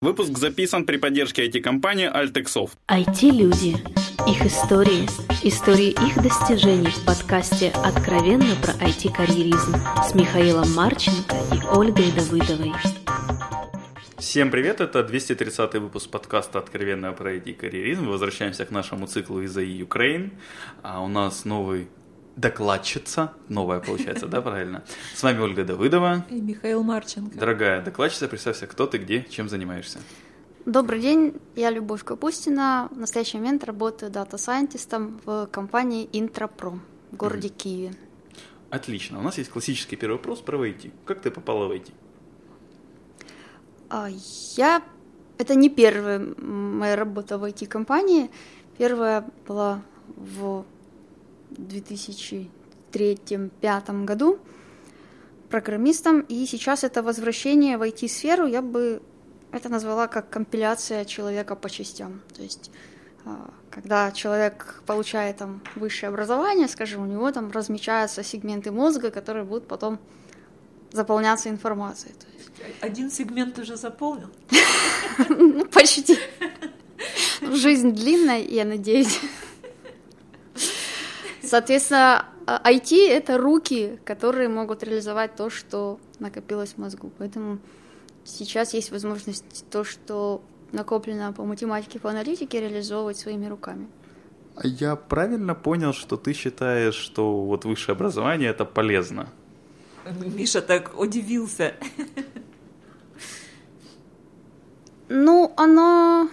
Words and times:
Выпуск 0.00 0.38
записан 0.38 0.86
при 0.86 0.96
поддержке 0.96 1.48
IT-компании 1.48 2.08
Altexoft. 2.08 2.74
IT-люди. 2.86 3.74
Их 4.30 4.46
истории. 4.46 5.08
Истории 5.42 5.90
их 5.90 6.22
достижений 6.22 6.86
в 6.86 7.04
подкасте 7.04 7.72
«Откровенно 7.84 8.54
про 8.62 8.74
IT-карьеризм» 8.74 9.74
с 10.08 10.14
Михаилом 10.14 10.72
Марченко 10.72 11.34
и 11.52 11.76
Ольгой 11.76 12.12
Давыдовой. 12.12 12.72
Всем 14.18 14.52
привет, 14.52 14.80
это 14.80 15.02
230 15.02 15.74
выпуск 15.74 16.08
подкаста 16.10 16.60
«Откровенно 16.60 17.12
про 17.12 17.34
IT-карьеризм». 17.34 18.06
Возвращаемся 18.06 18.66
к 18.66 18.70
нашему 18.70 19.08
циклу 19.08 19.42
из 19.42 19.56
АИ 19.56 19.82
Украин. 19.82 20.30
А 20.84 21.02
у 21.02 21.08
нас 21.08 21.44
новый 21.44 21.88
докладчица, 22.38 23.32
новая 23.48 23.80
получается, 23.80 24.26
да, 24.28 24.40
правильно? 24.40 24.84
С 25.14 25.22
вами 25.22 25.40
Ольга 25.40 25.64
Давыдова. 25.64 26.24
И 26.30 26.40
Михаил 26.40 26.84
Марченко. 26.84 27.36
Дорогая 27.36 27.82
докладчица, 27.82 28.28
представься, 28.28 28.66
кто 28.66 28.86
ты, 28.86 28.98
где, 28.98 29.24
чем 29.24 29.48
занимаешься. 29.48 29.98
Добрый 30.64 31.00
день, 31.00 31.34
я 31.56 31.70
Любовь 31.70 32.04
Капустина. 32.04 32.88
В 32.92 32.98
настоящий 32.98 33.38
момент 33.38 33.64
работаю 33.64 34.12
дата-сайентистом 34.12 35.20
в 35.24 35.46
компании 35.46 36.08
Интрапро 36.12 36.78
в 37.10 37.16
городе 37.16 37.48
mm-hmm. 37.48 37.56
Киеве. 37.56 37.94
Отлично. 38.70 39.18
У 39.18 39.22
нас 39.22 39.38
есть 39.38 39.50
классический 39.50 39.96
первый 39.96 40.18
вопрос 40.18 40.40
про 40.40 40.64
IT. 40.64 40.92
Как 41.06 41.20
ты 41.20 41.30
попала 41.30 41.66
в 41.66 41.72
IT? 41.72 41.90
А, 43.90 44.08
я... 44.56 44.82
Это 45.38 45.54
не 45.54 45.70
первая 45.70 46.18
моя 46.18 46.96
работа 46.96 47.38
в 47.38 47.44
IT-компании. 47.44 48.30
Первая 48.76 49.24
была 49.46 49.82
в 50.06 50.64
2003-2005 51.50 54.04
году 54.04 54.38
программистом, 55.48 56.20
и 56.20 56.46
сейчас 56.46 56.84
это 56.84 57.02
возвращение 57.02 57.78
в 57.78 57.82
IT-сферу, 57.82 58.46
я 58.46 58.62
бы 58.62 59.02
это 59.52 59.68
назвала 59.68 60.08
как 60.08 60.30
компиляция 60.30 61.04
человека 61.04 61.56
по 61.56 61.70
частям. 61.70 62.20
То 62.34 62.42
есть 62.42 62.70
а, 63.24 63.50
когда 63.70 64.12
человек 64.12 64.82
получает 64.86 65.38
там 65.38 65.62
высшее 65.74 66.08
образование, 66.08 66.68
скажем, 66.68 67.02
у 67.02 67.06
него 67.06 67.30
там 67.32 67.50
размечаются 67.50 68.22
сегменты 68.22 68.70
мозга, 68.70 69.10
которые 69.10 69.44
будут 69.44 69.66
потом 69.66 69.98
заполняться 70.92 71.48
информацией. 71.48 72.14
То 72.14 72.26
есть... 72.36 72.50
Один 72.80 73.10
сегмент 73.10 73.58
уже 73.58 73.76
заполнил? 73.76 74.28
Ну, 75.28 75.64
почти. 75.64 76.16
Жизнь 77.40 77.90
длинная, 77.90 78.40
я 78.40 78.64
надеюсь. 78.64 79.18
Соответственно, 81.48 82.26
IT 82.46 82.92
а,— 82.92 83.10
это 83.10 83.38
руки, 83.38 83.98
которые 84.04 84.48
могут 84.48 84.82
реализовать 84.82 85.34
то, 85.34 85.50
что 85.50 85.98
накопилось 86.18 86.74
в 86.74 86.78
мозгу. 86.78 87.10
Поэтому 87.18 87.58
сейчас 88.24 88.74
есть 88.74 88.90
возможность 88.90 89.64
то, 89.70 89.84
что 89.84 90.42
накоплено 90.72 91.32
по 91.32 91.44
математике, 91.44 91.98
по 91.98 92.10
аналитике, 92.10 92.60
реализовывать 92.60 93.16
своими 93.16 93.46
руками. 93.46 93.88
А 94.56 94.66
я 94.66 94.96
правильно 94.96 95.54
понял, 95.54 95.92
что 95.92 96.16
ты 96.16 96.32
считаешь, 96.32 96.94
что 96.94 97.44
вот 97.44 97.64
высшее 97.64 97.94
образование 97.94 98.50
это 98.50 98.64
полезно? 98.64 99.28
Миша 100.20 100.60
так 100.62 100.98
удивился. 100.98 101.74
Ну, 105.08 105.54
оно 105.56 106.28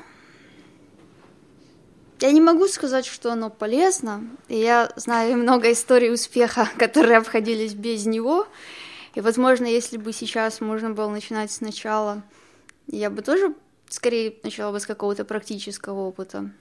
я 2.20 2.32
не 2.32 2.42
могу 2.42 2.68
сказать, 2.68 3.06
что 3.06 3.32
оно 3.32 3.50
полезно. 3.50 4.24
Я 4.48 4.92
знаю 4.96 5.38
много 5.42 5.72
историй 5.72 6.14
успеха, 6.14 6.70
которые 6.78 7.18
обходились 7.18 7.74
без 7.74 8.06
него. 8.06 8.48
И, 9.14 9.22
возможно, 9.22 9.66
если 9.66 9.98
бы 9.98 10.12
сейчас 10.12 10.62
можно 10.62 10.92
было 10.92 11.10
начинать 11.10 11.52
сначала, 11.52 12.24
я 12.88 13.10
бы 13.10 13.22
тоже 13.22 13.56
скорее 13.90 14.36
начала 14.44 14.72
бы 14.72 14.80
с 14.80 14.86
какого-то 14.86 15.24
практического 15.26 16.02
опыта. 16.02 16.52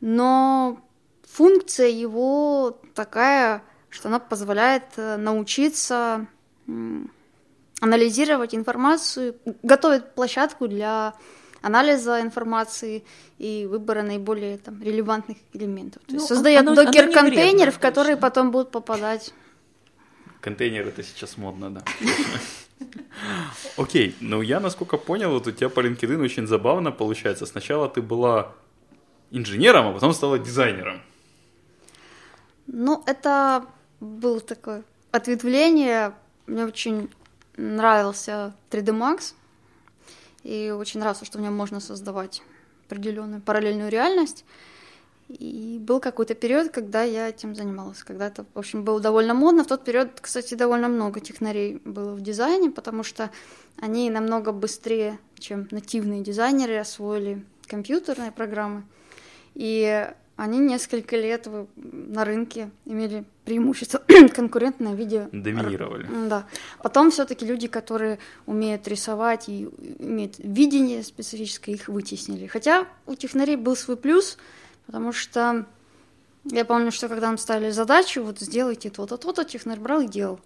Но 0.00 0.80
функция 1.28 1.88
его 1.88 2.80
такая, 2.94 3.62
что 3.88 4.08
она 4.08 4.18
позволяет 4.18 4.84
э, 4.96 5.16
научиться 5.16 6.26
анализировать 7.80 8.54
информацию, 8.54 9.36
готовить 9.62 10.14
площадку 10.14 10.68
для 10.68 11.14
анализа 11.62 12.20
информации 12.20 13.04
и 13.38 13.66
выбора 13.70 14.02
наиболее 14.02 14.58
там, 14.58 14.82
релевантных 14.82 15.38
элементов. 15.52 16.02
То 16.06 16.14
есть 16.14 16.28
ну, 16.30 16.34
создает 16.34 16.64
докер-контейнер, 16.64 17.70
в 17.70 17.78
который 17.78 18.16
потом 18.16 18.50
будут 18.50 18.70
попадать. 18.70 19.32
Контейнер 20.40 20.88
это 20.88 21.02
сейчас 21.02 21.36
модно, 21.36 21.70
да. 21.70 21.84
Окей, 23.76 24.16
ну 24.20 24.42
я, 24.42 24.60
насколько 24.60 24.96
понял, 24.96 25.30
вот 25.30 25.46
у 25.46 25.52
тебя 25.52 25.68
по 25.68 25.80
LinkedIn 25.80 26.22
очень 26.22 26.46
забавно 26.46 26.92
получается. 26.92 27.46
Сначала 27.46 27.88
ты 27.88 28.00
была 28.00 28.52
инженером, 29.30 29.88
а 29.88 29.92
потом 29.92 30.12
стала 30.12 30.38
дизайнером. 30.38 31.02
Ну, 32.66 33.02
это 33.06 33.66
было 34.00 34.40
такое 34.40 34.84
ответвление. 35.10 36.14
Мне 36.46 36.64
очень 36.64 37.10
нравился 37.56 38.54
3D 38.70 38.92
Max. 38.92 39.34
И 40.42 40.70
очень 40.70 41.00
нравится, 41.00 41.24
что 41.24 41.38
в 41.38 41.40
нем 41.40 41.56
можно 41.56 41.80
создавать 41.80 42.42
определенную 42.86 43.40
параллельную 43.40 43.90
реальность. 43.90 44.44
И 45.28 45.78
был 45.80 46.00
какой-то 46.00 46.34
период, 46.34 46.72
когда 46.72 47.02
я 47.02 47.28
этим 47.28 47.54
занималась. 47.54 48.02
Когда 48.02 48.26
это, 48.26 48.44
в 48.52 48.58
общем, 48.58 48.82
было 48.82 48.98
довольно 48.98 49.32
модно. 49.32 49.62
В 49.62 49.68
тот 49.68 49.84
период, 49.84 50.20
кстати, 50.20 50.54
довольно 50.54 50.88
много 50.88 51.20
технарей 51.20 51.80
было 51.84 52.14
в 52.14 52.20
дизайне, 52.20 52.70
потому 52.70 53.04
что 53.04 53.30
они 53.80 54.10
намного 54.10 54.50
быстрее, 54.50 55.20
чем 55.38 55.68
нативные 55.70 56.22
дизайнеры, 56.22 56.78
освоили 56.78 57.44
компьютерные 57.66 58.32
программы. 58.32 58.82
И 59.54 60.10
они 60.40 60.58
несколько 60.58 61.18
лет 61.18 61.46
на 61.76 62.24
рынке 62.24 62.70
имели 62.86 63.24
преимущество 63.44 64.00
конкурентное 64.34 64.94
в 64.94 64.96
виде... 64.96 65.28
Доминировали. 65.32 66.08
Да. 66.30 66.46
Потом 66.82 67.10
все 67.10 67.26
таки 67.26 67.44
люди, 67.44 67.68
которые 67.68 68.18
умеют 68.46 68.88
рисовать 68.88 69.50
и 69.50 69.68
имеют 69.98 70.36
видение 70.38 71.02
специфическое, 71.02 71.74
их 71.74 71.88
вытеснили. 71.88 72.46
Хотя 72.46 72.86
у 73.04 73.16
технарей 73.16 73.56
был 73.56 73.76
свой 73.76 73.98
плюс, 73.98 74.38
потому 74.86 75.12
что 75.12 75.66
я 76.44 76.64
помню, 76.64 76.90
что 76.90 77.08
когда 77.08 77.26
нам 77.26 77.36
ставили 77.36 77.70
задачу, 77.70 78.22
вот 78.22 78.38
сделайте 78.40 78.88
то-то, 78.88 79.18
то-то, 79.18 79.44
технарь 79.44 79.78
брал 79.78 80.00
и 80.00 80.06
делал. 80.06 80.40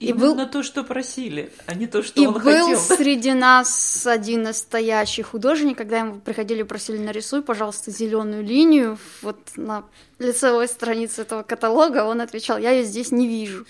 И 0.00 0.12
был 0.14 0.34
на 0.34 0.46
то, 0.46 0.62
что 0.62 0.84
просили, 0.84 1.52
а 1.66 1.74
не 1.74 1.86
то, 1.86 2.02
что 2.02 2.18
и 2.18 2.26
он 2.26 2.34
был 2.34 2.40
хотел. 2.40 2.78
среди 2.96 3.34
нас 3.34 4.06
один 4.06 4.44
настоящий 4.44 5.22
художник, 5.22 5.76
когда 5.76 5.98
ему 5.98 6.20
приходили 6.20 6.62
просили 6.62 6.96
нарисуй, 6.96 7.42
пожалуйста, 7.42 7.90
зеленую 7.90 8.42
линию 8.42 8.98
вот 9.20 9.38
на 9.56 9.84
лицевой 10.18 10.66
странице 10.66 11.22
этого 11.22 11.42
каталога, 11.42 12.04
он 12.04 12.22
отвечал, 12.22 12.56
я 12.56 12.70
ее 12.70 12.84
здесь 12.84 13.12
не 13.12 13.28
вижу. 13.28 13.66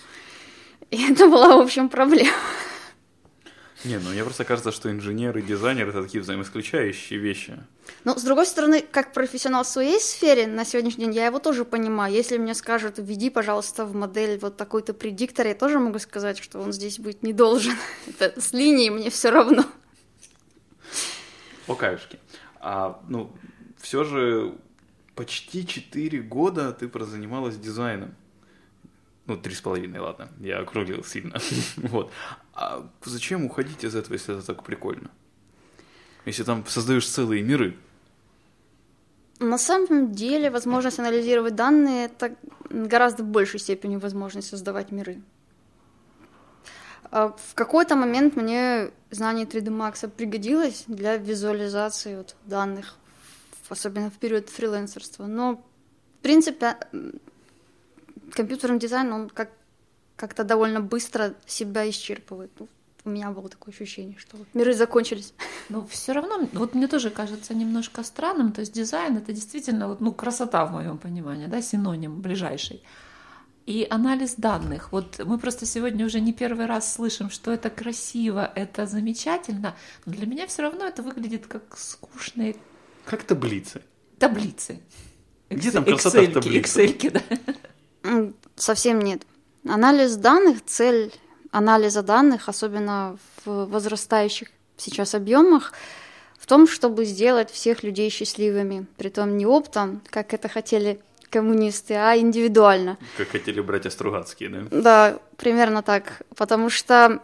И 0.90 1.10
это 1.10 1.28
была, 1.28 1.56
в 1.56 1.60
общем, 1.60 1.88
проблема. 1.88 2.30
Не, 3.84 3.98
ну 3.98 4.10
мне 4.10 4.24
просто 4.24 4.44
кажется, 4.44 4.72
что 4.72 4.90
инженер 4.90 5.36
и 5.36 5.42
дизайнер 5.42 5.90
это 5.90 6.02
такие 6.02 6.22
взаимоисключающие 6.22 7.18
вещи. 7.18 7.62
Но, 8.04 8.16
с 8.16 8.22
другой 8.22 8.46
стороны, 8.46 8.80
как 8.80 9.12
профессионал 9.12 9.64
в 9.64 9.68
своей 9.68 10.00
сфере, 10.00 10.46
на 10.46 10.64
сегодняшний 10.64 11.04
день 11.04 11.14
я 11.14 11.26
его 11.26 11.38
тоже 11.38 11.66
понимаю. 11.66 12.12
Если 12.12 12.38
мне 12.38 12.54
скажут, 12.54 12.94
введи, 12.96 13.28
пожалуйста, 13.28 13.84
в 13.84 13.94
модель 13.94 14.38
вот 14.38 14.56
такой-то 14.56 14.94
предиктор, 14.94 15.46
я 15.46 15.54
тоже 15.54 15.78
могу 15.78 15.98
сказать, 15.98 16.38
что 16.38 16.60
он 16.60 16.72
здесь 16.72 16.98
быть 16.98 17.22
не 17.22 17.34
должен. 17.34 17.74
это 18.18 18.40
с 18.40 18.52
линией 18.52 18.88
мне 18.88 19.10
все 19.10 19.30
равно. 19.30 19.64
О, 21.66 21.74
каюшки. 21.74 22.18
А, 22.60 23.02
ну, 23.08 23.36
все 23.78 24.04
же 24.04 24.54
почти 25.14 25.66
4 25.66 26.22
года 26.22 26.72
ты 26.72 26.88
прозанималась 26.88 27.56
дизайном. 27.56 28.14
Ну, 29.26 29.36
три 29.38 29.54
с 29.54 29.60
половиной, 29.60 30.00
ладно, 30.00 30.28
я 30.40 30.58
округлил 30.58 31.02
сильно. 31.04 31.38
вот. 31.76 32.12
А 32.54 32.88
зачем 33.04 33.44
уходить 33.44 33.84
из 33.84 33.94
этого, 33.94 34.14
если 34.14 34.36
это 34.36 34.46
так 34.46 34.62
прикольно? 34.62 35.10
Если 36.24 36.44
там 36.44 36.64
создаешь 36.66 37.08
целые 37.08 37.42
миры? 37.42 37.76
На 39.40 39.58
самом 39.58 40.12
деле, 40.12 40.50
возможность 40.50 40.98
анализировать 40.98 41.56
данные– 41.56 42.06
это 42.06 42.36
гораздо 42.70 43.24
в 43.24 43.26
большей 43.26 43.58
степени 43.58 43.96
возможность 43.96 44.48
создавать 44.48 44.92
миры. 44.92 45.20
А 47.10 47.28
в 47.28 47.54
какой-то 47.54 47.96
момент 47.96 48.36
мне 48.36 48.90
знание 49.10 49.46
3D 49.46 49.68
Max 49.68 50.08
пригодилось 50.08 50.84
для 50.86 51.16
визуализации 51.16 52.16
вот 52.16 52.36
данных, 52.44 52.94
особенно 53.68 54.10
в 54.10 54.18
период 54.18 54.48
фрилансерства. 54.48 55.26
Но, 55.26 55.62
в 56.18 56.22
принципе, 56.22 56.76
компьютерный 58.32 58.78
дизайн, 58.78 59.12
он 59.12 59.30
как, 59.30 59.50
как-то 60.16 60.44
довольно 60.44 60.80
быстро 60.80 61.34
себя 61.46 61.88
исчерпывает. 61.88 62.50
Ну, 62.58 62.68
у 63.04 63.10
меня 63.10 63.30
было 63.30 63.48
такое 63.48 63.74
ощущение, 63.74 64.16
что 64.18 64.38
миры 64.54 64.72
закончились. 64.74 65.34
Но 65.68 65.86
все 65.86 66.12
равно, 66.12 66.48
вот 66.52 66.74
мне 66.74 66.88
тоже 66.88 67.10
кажется 67.10 67.54
немножко 67.54 68.02
странным, 68.02 68.52
то 68.52 68.60
есть 68.60 68.72
дизайн 68.72 69.16
это 69.16 69.32
действительно 69.32 69.88
вот, 69.88 70.00
ну, 70.00 70.12
красота 70.12 70.64
в 70.64 70.72
моем 70.72 70.98
понимании, 70.98 71.46
да, 71.46 71.60
синоним 71.60 72.20
ближайший. 72.20 72.82
И 73.66 73.86
анализ 73.88 74.34
данных. 74.36 74.92
Вот 74.92 75.22
мы 75.24 75.38
просто 75.38 75.64
сегодня 75.64 76.04
уже 76.04 76.20
не 76.20 76.34
первый 76.34 76.66
раз 76.66 76.92
слышим, 76.94 77.30
что 77.30 77.50
это 77.50 77.70
красиво, 77.70 78.50
это 78.54 78.86
замечательно, 78.86 79.74
но 80.04 80.12
для 80.12 80.26
меня 80.26 80.46
все 80.46 80.62
равно 80.62 80.84
это 80.86 81.02
выглядит 81.02 81.46
как 81.46 81.76
скучные 81.78 82.56
Как 83.06 83.22
таблицы. 83.24 83.80
таблицы. 84.18 84.80
Где 85.50 85.70
там 85.70 85.84
красота 85.84 86.18
в 86.20 86.22
Excel-ки, 86.22 86.32
таблицах? 86.34 86.76
Excel-ки, 86.84 87.10
да. 88.02 88.32
Совсем 88.56 89.00
нет. 89.00 89.22
Анализ 89.68 90.16
данных, 90.16 90.64
цель 90.64 91.12
анализа 91.50 92.02
данных, 92.02 92.48
особенно 92.48 93.16
в 93.44 93.66
возрастающих 93.66 94.48
сейчас 94.76 95.14
объемах, 95.14 95.72
в 96.38 96.46
том, 96.46 96.66
чтобы 96.66 97.04
сделать 97.04 97.50
всех 97.50 97.82
людей 97.82 98.10
счастливыми. 98.10 98.86
Притом 98.96 99.36
не 99.36 99.46
оптом, 99.46 100.02
как 100.10 100.34
это 100.34 100.48
хотели 100.48 101.00
коммунисты, 101.30 101.94
а 101.94 102.16
индивидуально. 102.16 102.98
Как 103.16 103.28
хотели 103.28 103.60
братья 103.60 103.90
Стругацкие, 103.90 104.50
да? 104.50 104.60
Да, 104.70 105.18
примерно 105.36 105.82
так. 105.82 106.22
Потому 106.36 106.70
что 106.70 107.22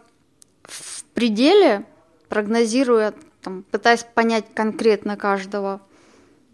в 0.62 1.04
пределе, 1.14 1.84
прогнозируя, 2.28 3.14
там, 3.42 3.64
пытаясь 3.70 4.04
понять 4.14 4.46
конкретно 4.54 5.16
каждого 5.16 5.80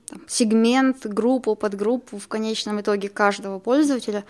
там, 0.07 0.23
сегмент, 0.29 1.07
группу, 1.07 1.55
подгруппу, 1.55 2.19
в 2.19 2.29
конечном 2.29 2.81
итоге 2.81 3.09
каждого 3.09 3.59
пользователя, 3.59 4.25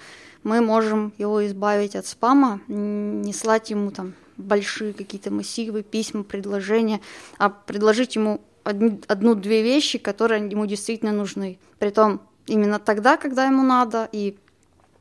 мы 0.46 0.60
можем 0.60 1.12
его 1.18 1.44
избавить 1.44 1.96
от 1.96 2.06
спама, 2.06 2.60
не 2.68 3.32
слать 3.32 3.70
ему 3.70 3.90
там 3.90 4.14
большие 4.36 4.92
какие-то 4.92 5.32
массивы, 5.32 5.82
письма, 5.82 6.22
предложения, 6.22 7.00
а 7.36 7.50
предложить 7.50 8.14
ему 8.14 8.40
одну-две 8.62 9.64
вещи, 9.64 9.98
которые 9.98 10.48
ему 10.48 10.66
действительно 10.66 11.10
нужны. 11.10 11.58
Притом 11.80 12.20
именно 12.46 12.78
тогда, 12.78 13.16
когда 13.16 13.46
ему 13.46 13.64
надо, 13.64 14.08
и 14.12 14.38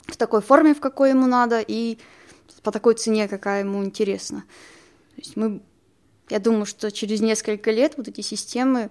в 0.07 0.17
такой 0.17 0.41
форме, 0.41 0.73
в 0.73 0.79
какой 0.79 1.11
ему 1.11 1.27
надо, 1.27 1.59
и 1.59 1.99
по 2.63 2.71
такой 2.71 2.95
цене, 2.95 3.27
какая 3.27 3.59
ему 3.59 3.85
интересна. 3.85 4.45
То 5.15 5.21
есть 5.21 5.35
мы, 5.35 5.61
я 6.29 6.39
думаю, 6.39 6.65
что 6.65 6.91
через 6.91 7.21
несколько 7.21 7.69
лет 7.69 7.93
вот 7.97 8.07
эти 8.07 8.21
системы, 8.21 8.89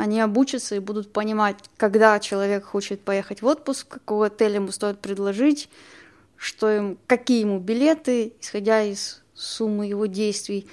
они 0.00 0.18
обучатся 0.20 0.76
и 0.76 0.78
будут 0.78 1.12
понимать, 1.12 1.56
когда 1.76 2.18
человек 2.20 2.64
хочет 2.64 3.02
поехать 3.02 3.42
в 3.42 3.46
отпуск, 3.46 3.86
какой 3.86 4.28
отель 4.28 4.54
ему 4.54 4.72
стоит 4.72 4.98
предложить, 4.98 5.68
что 6.36 6.68
ему, 6.68 6.96
какие 7.06 7.40
ему 7.40 7.58
билеты, 7.58 8.32
исходя 8.40 8.82
из 8.82 9.22
суммы 9.34 9.86
его 9.86 10.06
действий 10.06 10.66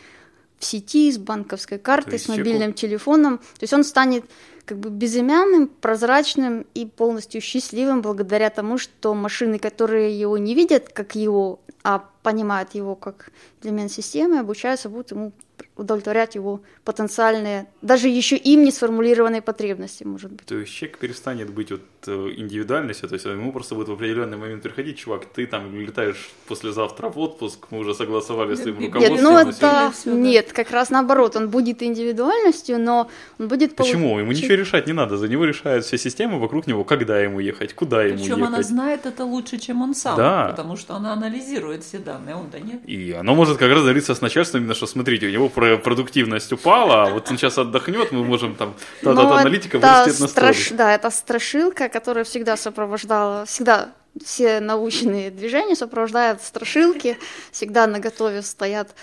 в 0.59 0.65
сети, 0.65 1.11
с 1.11 1.17
банковской 1.17 1.77
картой, 1.77 2.13
есть 2.13 2.25
с 2.25 2.29
мобильным 2.29 2.73
человеку- 2.73 2.77
телефоном. 2.79 3.37
То 3.39 3.61
есть 3.61 3.73
он 3.73 3.83
станет 3.83 4.23
как 4.67 4.79
бы 4.79 4.89
безымянным, 4.89 5.67
прозрачным 5.67 6.65
и 6.73 6.85
полностью 6.85 7.41
счастливым 7.41 8.01
благодаря 8.01 8.49
тому, 8.49 8.77
что 8.77 9.13
машины, 9.13 9.59
которые 9.59 10.19
его 10.19 10.37
не 10.37 10.53
видят 10.53 10.89
как 10.89 11.15
его, 11.15 11.59
а 11.83 12.03
понимают 12.21 12.75
его 12.75 12.95
как 12.95 13.31
элемент 13.63 13.91
системы, 13.91 14.39
обучаются, 14.39 14.89
будут 14.89 15.11
ему 15.11 15.31
удовлетворять 15.75 16.35
его 16.35 16.61
потенциальные, 16.83 17.67
даже 17.81 18.07
еще 18.07 18.35
им 18.35 18.63
не 18.63 18.71
сформулированные 18.71 19.41
потребности, 19.41 20.03
может 20.03 20.31
быть. 20.31 20.45
То 20.45 20.57
есть 20.57 20.71
человек 20.73 20.97
перестанет 20.97 21.49
быть 21.49 21.71
вот 21.71 21.81
э, 22.07 22.11
индивидуальностью, 22.35 23.07
то 23.07 23.13
есть 23.13 23.25
ему 23.25 23.51
просто 23.51 23.75
будет 23.75 23.89
в 23.89 23.93
определенный 23.93 24.37
момент 24.37 24.63
приходить, 24.63 24.97
чувак, 24.97 25.25
ты 25.25 25.45
там 25.45 25.73
летаешь 25.79 26.31
послезавтра 26.47 27.09
в 27.09 27.19
отпуск, 27.19 27.67
мы 27.69 27.79
уже 27.79 27.93
согласовали 27.93 28.55
с 28.55 28.61
твоим 28.61 28.79
Нет, 28.79 28.87
руководством. 28.87 29.15
Нет, 29.17 29.23
ну 29.23 29.37
это 29.37 29.51
сегодня». 29.53 29.91
всё, 29.91 30.11
да. 30.11 30.17
нет, 30.17 30.53
как 30.53 30.71
раз 30.71 30.89
наоборот, 30.89 31.35
он 31.35 31.49
будет 31.49 31.83
индивидуальностью, 31.83 32.79
но 32.79 33.09
он 33.39 33.47
будет 33.47 33.75
получ- 33.75 33.91
Почему? 33.91 34.19
Ему 34.19 34.31
ничего 34.31 34.55
решать 34.57 34.87
не 34.87 34.93
надо, 34.93 35.17
за 35.17 35.27
него 35.27 35.45
решают 35.45 35.85
все 35.85 35.97
системы 35.97 36.39
вокруг 36.39 36.67
него, 36.67 36.83
когда 36.83 37.19
ему 37.19 37.39
ехать, 37.39 37.73
куда 37.73 38.03
ему 38.03 38.17
Причем 38.17 38.37
ехать. 38.39 38.53
она 38.53 38.63
знает 38.63 39.05
это 39.05 39.23
лучше, 39.25 39.57
чем 39.57 39.81
он 39.81 39.93
сам, 39.95 40.17
Да. 40.17 40.47
потому 40.49 40.75
что 40.77 40.95
она 40.95 41.13
анализирует 41.13 41.83
все 41.83 41.97
данные, 41.99 42.35
а 42.35 42.37
он-то 42.37 42.59
нет. 42.59 42.81
И 42.85 43.11
оно 43.13 43.35
может 43.35 43.57
как 43.57 43.71
раз 43.71 43.83
делиться 43.83 44.13
с 44.15 44.21
начальством, 44.21 44.61
именно 44.61 44.73
что, 44.73 44.87
смотрите, 44.87 45.27
у 45.27 45.31
него 45.31 45.49
про- 45.49 45.77
продуктивность 45.77 46.51
упала, 46.51 47.03
а 47.03 47.09
вот 47.09 47.29
он 47.31 47.37
сейчас 47.37 47.57
отдохнет, 47.57 48.11
мы 48.11 48.23
можем 48.23 48.55
там, 48.55 48.73
та-та-та, 49.03 49.39
аналитика 49.41 49.77
это 49.77 49.87
вырастет 50.03 50.19
на 50.21 50.27
страш-. 50.27 50.71
Да, 50.71 50.93
это 50.93 51.09
страшилка, 51.09 51.89
которая 51.89 52.23
всегда 52.23 52.57
сопровождала, 52.57 53.45
всегда 53.45 53.89
все 54.25 54.59
научные 54.59 55.29
движения 55.29 55.75
сопровождают 55.75 56.41
страшилки, 56.41 57.17
всегда 57.51 57.85
на 57.85 57.99
готове 57.99 58.41
стоят 58.41 58.95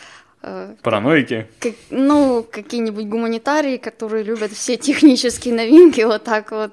Параноики. 0.83 1.47
как- 1.61 1.75
ну, 1.91 2.47
какие-нибудь 2.51 3.07
гуманитарии, 3.07 3.77
которые 3.79 4.25
любят 4.25 4.53
все 4.53 4.77
технические 4.77 5.55
новинки 5.55 6.01
вот 6.03 6.25
так 6.25 6.51
вот 6.51 6.73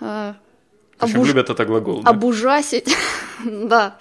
э, 0.00 0.34
Причем 0.98 1.20
обуж- 1.22 1.26
любят 1.28 1.50
это 1.50 1.64
глагол. 1.64 2.02
да? 2.02 2.10
обужасить, 2.10 2.94
да, 3.44 3.98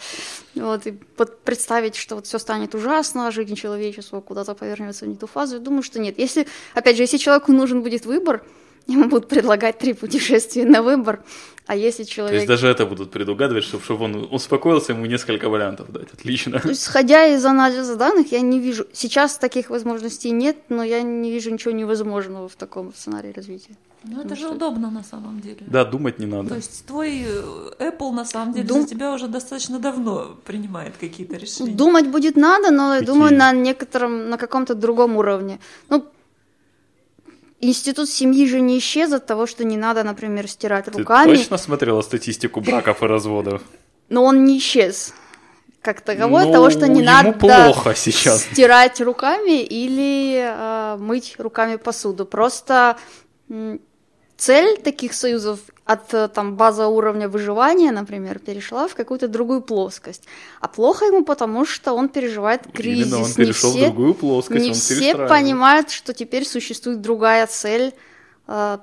вот, 0.56 0.88
и 0.88 0.92
под- 0.92 1.39
представить, 1.44 1.95
что 1.95 2.15
вот 2.15 2.25
все 2.25 2.39
станет 2.39 2.75
ужасно, 2.75 3.31
жизнь 3.31 3.56
человечества 3.56 4.21
куда-то 4.21 4.56
повернется 4.56 5.06
в 5.06 5.07
не 5.09 5.15
ту 5.15 5.27
фазу, 5.27 5.56
я 5.56 5.62
думаю, 5.62 5.83
что 5.83 6.00
нет. 6.00 6.18
Если, 6.19 6.47
опять 6.74 6.95
же, 6.95 7.03
если 7.03 7.18
человеку 7.18 7.51
нужен 7.51 7.81
будет 7.81 8.06
выбор, 8.06 8.44
ему 8.88 9.06
будут 9.09 9.27
предлагать 9.27 9.77
три 9.80 9.94
путешествия 9.94 10.63
на 10.65 10.81
выбор, 10.81 11.24
а 11.68 11.76
если 11.76 12.04
То 12.04 12.10
человек... 12.10 12.36
есть 12.36 12.48
даже 12.48 12.68
это 12.68 12.86
будут 12.86 13.12
предугадывать, 13.12 13.64
чтобы, 13.64 14.04
он 14.06 14.28
успокоился, 14.32 14.94
ему 14.94 15.06
несколько 15.06 15.50
вариантов 15.50 15.92
дать. 15.92 16.14
Отлично. 16.14 16.60
То 16.60 16.70
есть, 16.70 16.84
исходя 16.84 17.26
из 17.26 17.44
анализа 17.46 17.96
данных, 17.96 18.32
я 18.32 18.42
не 18.42 18.60
вижу... 18.60 18.86
Сейчас 18.94 19.38
таких 19.38 19.70
возможностей 19.70 20.32
нет, 20.32 20.58
но 20.70 20.84
я 20.84 21.02
не 21.02 21.32
вижу 21.32 21.52
ничего 21.52 21.72
невозможного 21.72 22.48
в 22.48 22.56
таком 22.56 22.94
сценарии 22.94 23.34
развития. 23.36 23.76
Ну 24.08 24.22
это 24.22 24.36
же 24.36 24.50
удобно 24.50 24.92
на 24.92 25.04
самом 25.04 25.42
деле. 25.42 25.58
Да, 25.62 25.84
думать 25.84 26.20
не 26.20 26.28
надо. 26.28 26.50
То 26.50 26.56
есть 26.56 26.86
твой 26.86 27.24
э, 27.26 27.72
Apple 27.80 28.12
на 28.12 28.26
самом 28.26 28.54
деле 28.54 28.68
Дум- 28.68 28.82
за 28.82 28.88
тебя 28.88 29.12
уже 29.12 29.28
достаточно 29.28 29.80
давно 29.80 30.38
принимает 30.46 30.94
какие-то 31.00 31.38
решения. 31.38 31.72
Думать 31.72 32.08
будет 32.08 32.36
надо, 32.36 32.70
но 32.70 32.94
я 32.94 33.00
Какие? 33.00 33.14
думаю, 33.14 33.36
на 33.36 33.52
некотором, 33.52 34.30
на 34.30 34.38
каком-то 34.38 34.76
другом 34.76 35.18
уровне. 35.18 35.60
Ну, 35.90 36.06
институт 37.60 38.10
семьи 38.10 38.46
же 38.48 38.60
не 38.62 38.78
исчез 38.80 39.12
от 39.13 39.25
того, 39.25 39.46
что 39.48 39.63
не 39.63 39.78
надо, 39.78 40.04
например, 40.04 40.48
стирать 40.48 40.86
Ты 40.86 40.92
руками. 41.00 41.36
точно 41.36 41.57
смотрела 41.57 42.02
статистику 42.02 42.62
браков 42.62 43.02
и 43.04 43.06
разводов? 43.06 43.62
Но 44.10 44.24
он 44.24 44.44
не 44.46 44.57
исчез 44.60 45.13
как 45.81 46.02
таковой 46.02 46.42
от 46.42 46.48
Ну, 46.48 46.54
того, 46.54 46.69
что 46.72 46.88
не 46.88 47.02
ему 47.02 47.12
надо 47.12 47.31
плохо 47.34 47.94
сейчас. 47.96 48.42
стирать 48.44 49.00
руками 49.02 49.62
или 49.63 50.40
э, 50.44 50.98
мыть 50.98 51.36
руками 51.38 51.75
посуду. 51.75 52.25
Просто 52.25 52.98
цель 54.38 54.78
таких 54.82 55.14
союзов 55.14 55.60
от 55.86 56.14
э, 56.14 56.28
там 56.28 56.56
база 56.56 56.88
уровня 56.88 57.30
выживания, 57.30 57.92
например, 57.92 58.40
перешла 58.40 58.88
в 58.88 58.96
какую-то 58.96 59.28
другую 59.28 59.62
плоскость. 59.62 60.24
А 60.62 60.68
плохо 60.68 61.06
ему 61.06 61.24
потому, 61.24 61.66
что 61.66 61.94
он 61.94 62.10
переживает 62.10 62.62
кризис. 62.74 63.08
Именно 63.08 63.22
он 63.24 63.30
Не 63.30 63.34
перешел 63.36 63.72
все- 63.72 63.80
в 63.80 63.84
другую 63.94 64.14
плоскость, 64.16 64.62
не 64.62 64.70
он 64.70 64.74
все 64.76 65.28
понимают, 65.28 65.92
что 65.92 66.14
теперь 66.14 66.46
существует 66.46 67.02
другая 67.02 67.46
цель 67.48 67.94
э, 68.48 68.78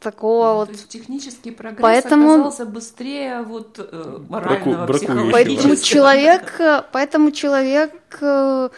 такого 0.00 0.46
Ну, 0.48 0.54
вот. 0.56 0.66
То 0.68 0.72
есть 0.74 0.88
технический 0.88 1.50
прогресс 1.50 1.80
Поэтому- 1.82 2.34
оказался 2.34 2.66
быстрее 2.66 3.42
вот 3.42 3.78
э, 3.78 4.18
морального, 4.28 4.86
психологического. 4.86 5.30
Поэтому 5.32 5.76
человек, 5.76 6.60
э, 6.60 6.82
поэтому 6.92 7.30
человек 7.32 7.92
э, 8.20 8.68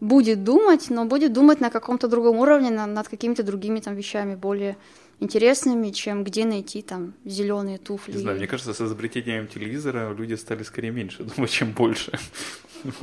будет 0.00 0.44
думать, 0.44 0.86
но 0.90 1.04
будет 1.04 1.32
думать 1.32 1.60
на 1.60 1.70
каком-то 1.70 2.08
другом 2.08 2.38
уровне, 2.38 2.70
на- 2.70 2.86
над 2.86 3.08
какими-то 3.08 3.42
другими 3.42 3.80
там 3.80 3.94
вещами 3.94 4.36
более 4.36 4.76
интересными, 5.20 5.90
чем 5.90 6.24
где 6.24 6.44
найти 6.44 6.82
там 6.82 7.14
зеленые 7.24 7.78
туфли. 7.78 8.12
Не 8.12 8.18
знаю, 8.18 8.38
мне 8.38 8.46
кажется, 8.46 8.72
с 8.72 8.80
изобретением 8.80 9.48
телевизора 9.48 10.12
люди 10.14 10.34
стали 10.34 10.62
скорее 10.62 10.90
меньше 10.90 11.24
думать, 11.24 11.50
чем 11.50 11.72
больше. 11.72 12.12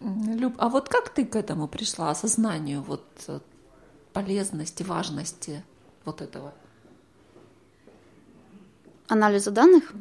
Люб, 0.00 0.54
а 0.58 0.68
вот 0.68 0.88
как 0.88 1.08
ты 1.08 1.24
к 1.24 1.36
этому 1.36 1.68
пришла, 1.68 2.10
осознанию 2.10 2.82
вот 2.82 3.04
э, 3.28 3.40
полезности, 4.12 4.82
важности 4.82 5.64
вот 6.04 6.20
этого? 6.20 6.52
Анализа 9.08 9.50
данных. 9.50 9.92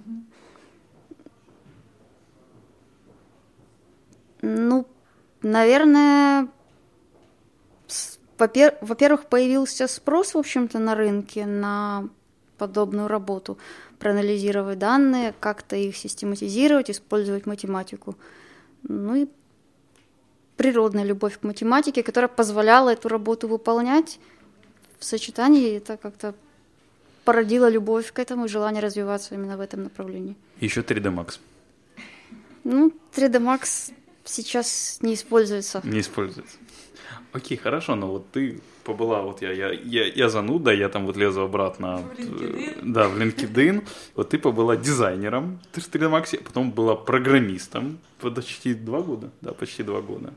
Ну, 4.42 4.86
наверное, 5.42 6.50
во-первых, 8.82 9.26
появился 9.26 9.88
спрос, 9.88 10.34
в 10.34 10.38
общем-то, 10.38 10.80
на 10.80 10.96
рынке 10.96 11.46
на 11.46 12.10
подобную 12.58 13.08
работу, 13.08 13.58
проанализировать 14.00 14.80
данные, 14.80 15.34
как-то 15.40 15.76
их 15.76 15.98
систематизировать, 15.98 16.90
использовать 16.90 17.46
математику. 17.46 18.16
Ну 18.84 19.16
и 19.16 19.28
природная 20.58 21.04
любовь 21.04 21.40
к 21.40 21.44
математике, 21.44 22.04
которая 22.04 22.28
позволяла 22.28 22.90
эту 22.90 23.10
работу 23.10 23.48
выполнять 23.48 24.20
в 25.00 25.06
сочетании, 25.06 25.78
это 25.78 25.98
как-то 25.98 26.36
породило 27.26 27.70
любовь 27.70 28.12
к 28.12 28.20
этому 28.20 28.46
и 28.46 28.48
желание 28.50 28.82
развиваться 28.82 29.36
именно 29.36 29.58
в 29.58 29.62
этом 29.62 29.84
направлении. 29.84 30.36
Еще 30.60 30.82
3D 30.82 31.14
Max 31.14 31.40
Ну, 32.64 32.92
3D 33.16 33.40
Max 33.40 33.94
сейчас 34.26 35.00
не 35.02 35.14
используется. 35.14 35.82
не 35.84 36.00
используется. 36.00 36.58
Окей, 37.34 37.58
хорошо, 37.58 37.96
но 37.96 38.08
вот 38.08 38.32
ты 38.32 38.60
побыла, 38.84 39.22
вот 39.22 39.42
я, 39.42 39.52
я, 39.52 39.72
я, 39.72 40.06
я 40.08 40.30
зануда, 40.30 40.72
я 40.72 40.90
там 40.90 41.06
вот 41.06 41.18
лезу 41.18 41.42
обратно. 41.42 41.98
В 41.98 42.20
LinkedIn? 42.20 42.80
Да, 42.84 43.08
в 43.08 43.18
LinkedIn. 43.18 43.82
Вот 44.16 44.30
ты 44.30 44.38
побыла 44.38 44.76
дизайнером 44.76 45.60
в 45.72 45.78
3D 45.78 46.10
Max, 46.10 46.44
потом 46.44 46.72
была 46.72 46.96
программистом 46.96 47.98
почти 48.20 48.74
два 48.74 49.02
года. 49.02 49.30
Да, 49.42 49.52
почти 49.54 49.84
два 49.84 50.02
года. 50.02 50.34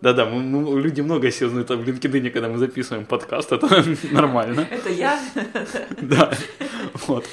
Да-да, 0.00 0.26
мы, 0.26 0.40
мы- 0.42 0.80
люди 0.82 1.00
много 1.02 1.30
сил 1.30 1.48
знают 1.48 1.70
в 1.70 1.88
LinkedIn, 1.88 2.30
когда 2.30 2.48
мы 2.48 2.58
записываем 2.58 3.06
подкаст, 3.06 3.52
это 3.52 3.84
нормально. 4.12 4.66
Это 4.70 4.90
я. 4.90 5.18
Да, 6.02 6.30
вот. 7.06 7.24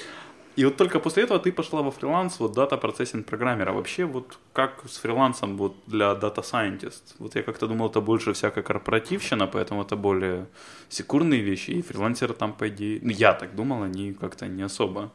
И 0.62 0.65
вот 0.65 0.77
только 0.77 1.00
после 1.00 1.24
этого 1.24 1.39
ты 1.39 1.51
пошла 1.51 1.82
во 1.82 1.89
фриланс, 1.89 2.39
вот 2.39 2.53
дата 2.53 2.77
процессинг 2.77 3.25
программера. 3.25 3.74
Вообще, 3.74 4.06
вот 4.06 4.38
как 4.53 4.84
с 4.88 4.98
фрилансом 4.98 5.58
вот 5.58 5.74
для 5.88 6.13
дата 6.13 6.41
scientist? 6.41 7.15
Вот 7.20 7.36
я 7.36 7.41
как-то 7.41 7.68
думал, 7.68 7.89
это 7.89 8.00
больше 8.00 8.32
всякая 8.34 8.63
корпоративщина, 8.63 9.48
поэтому 9.48 9.82
это 9.82 9.96
более 9.96 10.46
секурные 10.89 11.41
вещи, 11.41 11.72
и 11.72 11.82
фрилансеры 11.82 12.34
там, 12.34 12.53
по 12.53 12.68
идее, 12.68 13.00
ну, 13.01 13.10
я 13.10 13.34
так 13.34 13.56
думал, 13.56 13.82
они 13.82 14.13
как-то 14.13 14.48
не 14.48 14.62
особо 14.62 15.10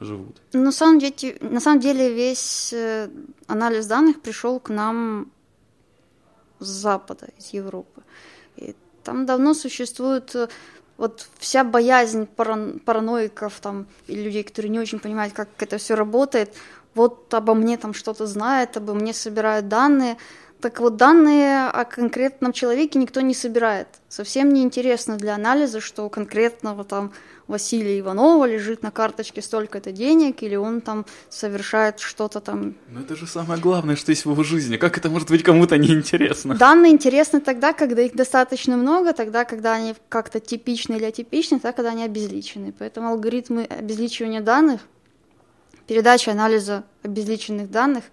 живут. 0.00 0.40
На 0.54 0.72
самом 0.72 0.98
деле, 0.98 1.36
на 1.40 1.60
самом 1.60 1.80
деле 1.80 2.14
весь 2.14 2.72
э, 2.72 3.10
анализ 3.46 3.86
данных 3.86 4.22
пришел 4.22 4.58
к 4.58 4.70
нам 4.70 5.26
с 6.60 6.66
Запада, 6.66 7.28
из 7.38 7.52
Европы. 7.52 8.02
И 8.56 8.74
там 9.04 9.26
давно 9.26 9.54
существует 9.54 10.34
э, 10.34 10.48
вот 10.98 11.28
вся 11.38 11.64
боязнь 11.64 12.28
паран- 12.36 12.80
параноиков 12.80 13.58
там, 13.60 13.86
и 14.08 14.16
людей, 14.16 14.42
которые 14.42 14.70
не 14.70 14.80
очень 14.80 14.98
понимают, 14.98 15.32
как 15.32 15.48
это 15.58 15.78
все 15.78 15.94
работает. 15.94 16.54
Вот 16.94 17.32
обо 17.32 17.54
мне 17.54 17.78
там 17.78 17.94
что-то 17.94 18.26
знает, 18.26 18.76
обо 18.76 18.92
мне 18.92 19.14
собирают 19.14 19.68
данные. 19.68 20.16
Так 20.60 20.80
вот, 20.80 20.96
данные 20.96 21.68
о 21.68 21.84
конкретном 21.84 22.52
человеке 22.52 22.98
никто 22.98 23.20
не 23.20 23.32
собирает. 23.32 23.86
Совсем 24.08 24.52
не 24.52 24.62
интересно 24.62 25.16
для 25.16 25.36
анализа, 25.36 25.80
что 25.80 26.04
у 26.04 26.08
конкретного 26.08 26.82
там 26.82 27.12
Василия 27.46 28.00
Иванова 28.00 28.44
лежит 28.44 28.82
на 28.82 28.90
карточке 28.90 29.40
столько-то 29.40 29.92
денег, 29.92 30.42
или 30.42 30.56
он 30.56 30.80
там 30.80 31.06
совершает 31.28 32.00
что-то 32.00 32.40
там. 32.40 32.74
Ну 32.88 33.00
это 33.00 33.14
же 33.14 33.28
самое 33.28 33.60
главное, 33.60 33.94
что 33.94 34.10
есть 34.10 34.24
в 34.24 34.30
его 34.32 34.42
жизни. 34.42 34.76
Как 34.76 34.98
это 34.98 35.08
может 35.08 35.30
быть 35.30 35.44
кому-то 35.44 35.78
неинтересно? 35.78 36.56
Данные 36.56 36.92
интересны 36.92 37.40
тогда, 37.40 37.72
когда 37.72 38.02
их 38.02 38.16
достаточно 38.16 38.76
много, 38.76 39.12
тогда, 39.12 39.44
когда 39.44 39.74
они 39.74 39.94
как-то 40.08 40.40
типичны 40.40 40.94
или 40.94 41.04
атипичны, 41.04 41.60
тогда, 41.60 41.72
когда 41.72 41.90
они 41.90 42.02
обезличены. 42.02 42.74
Поэтому 42.76 43.10
алгоритмы 43.10 43.64
обезличивания 43.64 44.40
данных, 44.40 44.80
передача 45.86 46.32
анализа 46.32 46.84
обезличенных 47.04 47.70
данных, 47.70 48.04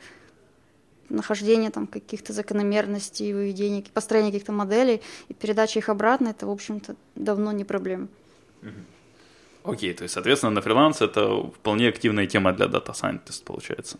нахождение 1.10 1.72
там 1.72 1.88
каких-то 1.88 2.34
закономерностей, 2.34 3.34
выведение, 3.34 3.84
построение 3.94 4.32
каких-то 4.32 4.52
моделей 4.52 5.02
и 5.30 5.34
передача 5.34 5.80
их 5.80 5.90
обратно, 5.90 6.30
это, 6.30 6.48
в 6.48 6.52
общем-то, 6.52 6.96
давно 7.16 7.52
не 7.52 7.64
проблема. 7.64 8.08
Окей, 9.64 9.94
то 9.94 10.04
есть, 10.04 10.14
соответственно, 10.14 10.52
на 10.52 10.62
фриланс 10.62 11.02
это 11.02 11.52
вполне 11.52 11.90
активная 11.90 12.28
тема 12.28 12.54
для 12.54 12.68
дата 12.68 12.92
scientist 12.92 13.44
получается. 13.44 13.98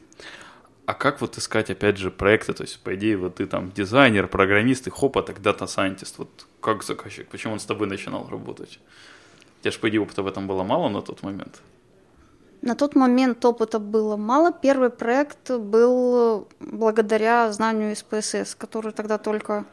А 0.86 0.94
как 0.94 1.22
вот 1.22 1.38
искать, 1.38 1.72
опять 1.72 1.98
же, 1.98 2.12
проекты? 2.12 2.54
То 2.54 2.64
есть, 2.64 2.80
по 2.80 2.94
идее, 2.94 3.18
вот 3.18 3.36
ты 3.36 3.48
там 3.48 3.72
дизайнер, 3.72 4.28
программист, 4.28 4.88
и 4.88 4.92
хопа, 4.92 5.24
так 5.24 5.42
дата 5.42 5.66
scientist. 5.66 6.16
Вот 6.18 6.46
как 6.62 6.84
заказчик? 6.84 7.28
Почему 7.28 7.54
он 7.54 7.60
с 7.60 7.66
тобой 7.66 7.88
начинал 7.88 8.30
работать? 8.30 8.80
У 9.60 9.64
тебя 9.64 9.72
же, 9.72 9.80
по 9.80 9.90
идее, 9.90 10.02
опыта 10.02 10.22
в 10.22 10.28
этом 10.28 10.46
было 10.46 10.64
мало 10.64 10.90
на 10.90 11.02
тот 11.02 11.24
момент. 11.24 11.62
На 12.66 12.74
тот 12.74 12.96
момент 12.96 13.46
опыта 13.46 13.78
было 13.78 14.18
мало. 14.18 14.52
Первый 14.52 14.90
проект 14.90 15.52
был 15.52 16.48
благодаря 16.60 17.52
знанию 17.52 17.96
СПСС, 17.96 18.56
который 18.56 18.92
тогда 18.92 19.20
только 19.20 19.66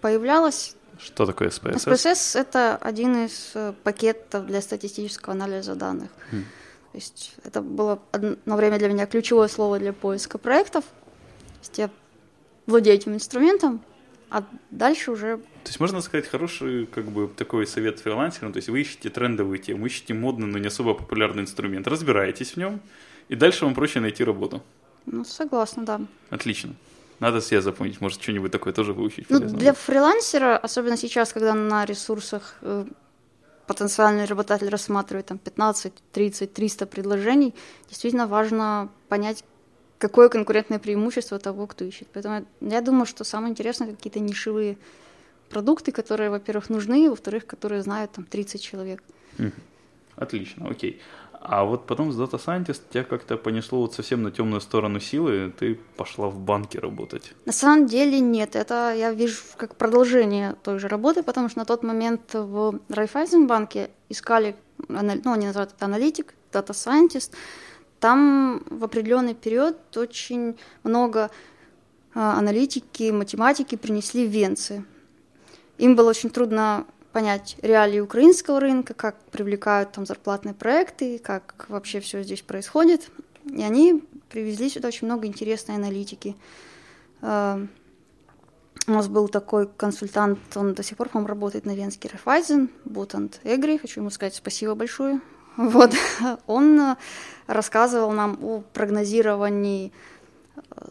появлялась. 0.00 0.74
Что 0.98 1.26
такое 1.26 1.50
SPSS? 1.50 1.96
СПСС– 1.96 2.34
это 2.34 2.76
один 2.76 3.26
из 3.26 3.52
э, 3.54 3.74
пакетов 3.84 4.46
для 4.46 4.62
статистического 4.62 5.34
анализа 5.34 5.74
данных. 5.74 6.10
То 6.30 6.38
есть 6.94 7.34
это 7.44 7.60
было 7.60 8.00
одно 8.10 8.56
время 8.56 8.78
для 8.78 8.88
меня 8.88 9.04
ключевое 9.06 9.48
слово 9.48 9.78
для 9.78 9.92
поиска 9.92 10.38
проектов. 10.38 10.84
То 10.84 11.58
есть 11.60 11.78
я 11.78 11.90
владею 12.66 12.96
этим 12.96 13.14
инструментом, 13.14 13.82
а 14.30 14.44
дальше 14.70 15.10
уже 15.10 15.36
То 15.36 15.68
есть, 15.68 15.80
можно 15.80 16.00
сказать, 16.00 16.26
хороший, 16.26 16.86
как 16.86 17.04
бы, 17.06 17.28
такой 17.28 17.66
совет 17.66 18.00
фрилансерам. 18.00 18.52
То 18.52 18.58
есть, 18.58 18.68
вы 18.68 18.80
ищете 18.80 19.10
трендовые 19.10 19.58
темы, 19.58 19.86
ищете 19.86 20.14
модный, 20.14 20.46
но 20.46 20.58
не 20.58 20.66
особо 20.66 20.94
популярный 20.94 21.42
инструмент, 21.42 21.86
разбираетесь 21.86 22.52
в 22.52 22.56
нем, 22.56 22.80
и 23.28 23.36
дальше 23.36 23.64
вам 23.64 23.74
проще 23.74 24.00
найти 24.00 24.24
работу. 24.24 24.62
ну, 25.06 25.24
согласна, 25.24 25.84
да. 25.84 26.00
Отлично. 26.30 26.74
Надо 27.20 27.40
себе 27.40 27.60
запомнить, 27.60 28.00
может, 28.00 28.22
что-нибудь 28.22 28.52
такое 28.52 28.72
тоже 28.72 28.92
выучить. 28.92 29.28
Ну, 29.28 29.38
полезно 29.38 29.58
для 29.58 29.72
фрилансера, 29.72 30.56
особенно 30.56 30.96
сейчас, 30.96 31.32
когда 31.32 31.54
на 31.54 31.84
ресурсах 31.84 32.58
э, 32.62 32.86
потенциальный 33.66 34.24
работодатель 34.24 34.68
рассматривает 34.68 35.26
там 35.26 35.38
15, 35.38 35.92
30, 36.12 36.52
300 36.52 36.86
предложений, 36.86 37.54
действительно 37.88 38.26
важно 38.26 38.88
понять, 39.08 39.44
какое 39.98 40.28
конкурентное 40.28 40.78
преимущество 40.78 41.38
того, 41.38 41.66
кто 41.66 41.84
ищет. 41.84 42.08
Поэтому 42.12 42.46
я 42.60 42.80
думаю, 42.80 43.06
что 43.06 43.24
самое 43.24 43.50
интересное 43.50 43.94
какие-то 43.94 44.20
нишевые 44.20 44.78
продукты, 45.50 45.92
которые, 45.92 46.30
во-первых, 46.30 46.70
нужны, 46.70 47.10
во-вторых, 47.10 47.46
которые 47.46 47.82
знают 47.82 48.12
там 48.12 48.24
30 48.24 48.62
человек. 48.62 49.02
Отлично, 50.16 50.68
окей. 50.68 51.00
А 51.40 51.64
вот 51.64 51.86
потом 51.86 52.10
с 52.12 52.18
Data 52.18 52.38
Scientist 52.38 52.80
тебя 52.90 53.04
как-то 53.04 53.36
понесло 53.36 53.80
вот 53.80 53.94
совсем 53.94 54.22
на 54.22 54.30
темную 54.32 54.60
сторону 54.60 54.98
силы, 54.98 55.52
ты 55.56 55.78
пошла 55.96 56.28
в 56.28 56.38
банке 56.38 56.80
работать. 56.80 57.32
На 57.46 57.52
самом 57.52 57.86
деле 57.86 58.18
нет, 58.18 58.56
это 58.56 58.92
я 58.92 59.12
вижу 59.12 59.40
как 59.56 59.76
продолжение 59.76 60.56
той 60.64 60.80
же 60.80 60.88
работы, 60.88 61.22
потому 61.22 61.48
что 61.48 61.60
на 61.60 61.64
тот 61.64 61.84
момент 61.84 62.34
в 62.34 62.80
Райфайзенбанке 62.88 63.90
искали, 64.08 64.56
ну, 64.88 65.32
они 65.32 65.46
называют 65.46 65.72
это 65.76 65.84
аналитик, 65.84 66.34
дата 66.52 66.72
scientist, 66.72 67.32
там 68.00 68.62
в 68.70 68.84
определенный 68.84 69.34
период 69.34 69.76
очень 69.96 70.56
много 70.82 71.30
а, 72.14 72.38
аналитики, 72.38 73.10
математики 73.10 73.76
принесли 73.76 74.26
в 74.26 74.30
Венции. 74.30 74.84
Им 75.78 75.96
было 75.96 76.10
очень 76.10 76.30
трудно 76.30 76.86
понять 77.12 77.56
реалии 77.62 78.00
украинского 78.00 78.60
рынка, 78.60 78.94
как 78.94 79.18
привлекают 79.30 79.92
там 79.92 80.06
зарплатные 80.06 80.54
проекты, 80.54 81.18
как 81.18 81.66
вообще 81.68 82.00
все 82.00 82.22
здесь 82.22 82.42
происходит. 82.42 83.10
И 83.50 83.62
они 83.62 84.04
привезли 84.28 84.68
сюда 84.68 84.88
очень 84.88 85.06
много 85.06 85.26
интересной 85.26 85.76
аналитики. 85.76 86.36
Э, 87.22 87.66
У 88.86 88.92
нас 88.92 89.08
был 89.08 89.28
такой 89.28 89.66
консультант, 89.68 90.38
он 90.54 90.74
до 90.74 90.82
сих 90.82 90.96
пор, 90.96 91.08
по-моему, 91.08 91.28
работает 91.28 91.66
на 91.66 91.74
Венский 91.74 92.10
Райфайзен, 92.10 92.70
Бутант 92.84 93.40
Эгри, 93.44 93.78
хочу 93.78 94.00
ему 94.00 94.10
сказать 94.10 94.34
спасибо 94.34 94.74
большое. 94.74 95.20
Вот, 95.58 95.92
он 96.46 96.80
э, 96.80 96.96
рассказывал 97.48 98.12
нам 98.12 98.38
о 98.42 98.62
прогнозировании 98.72 99.92
э, 100.54 100.90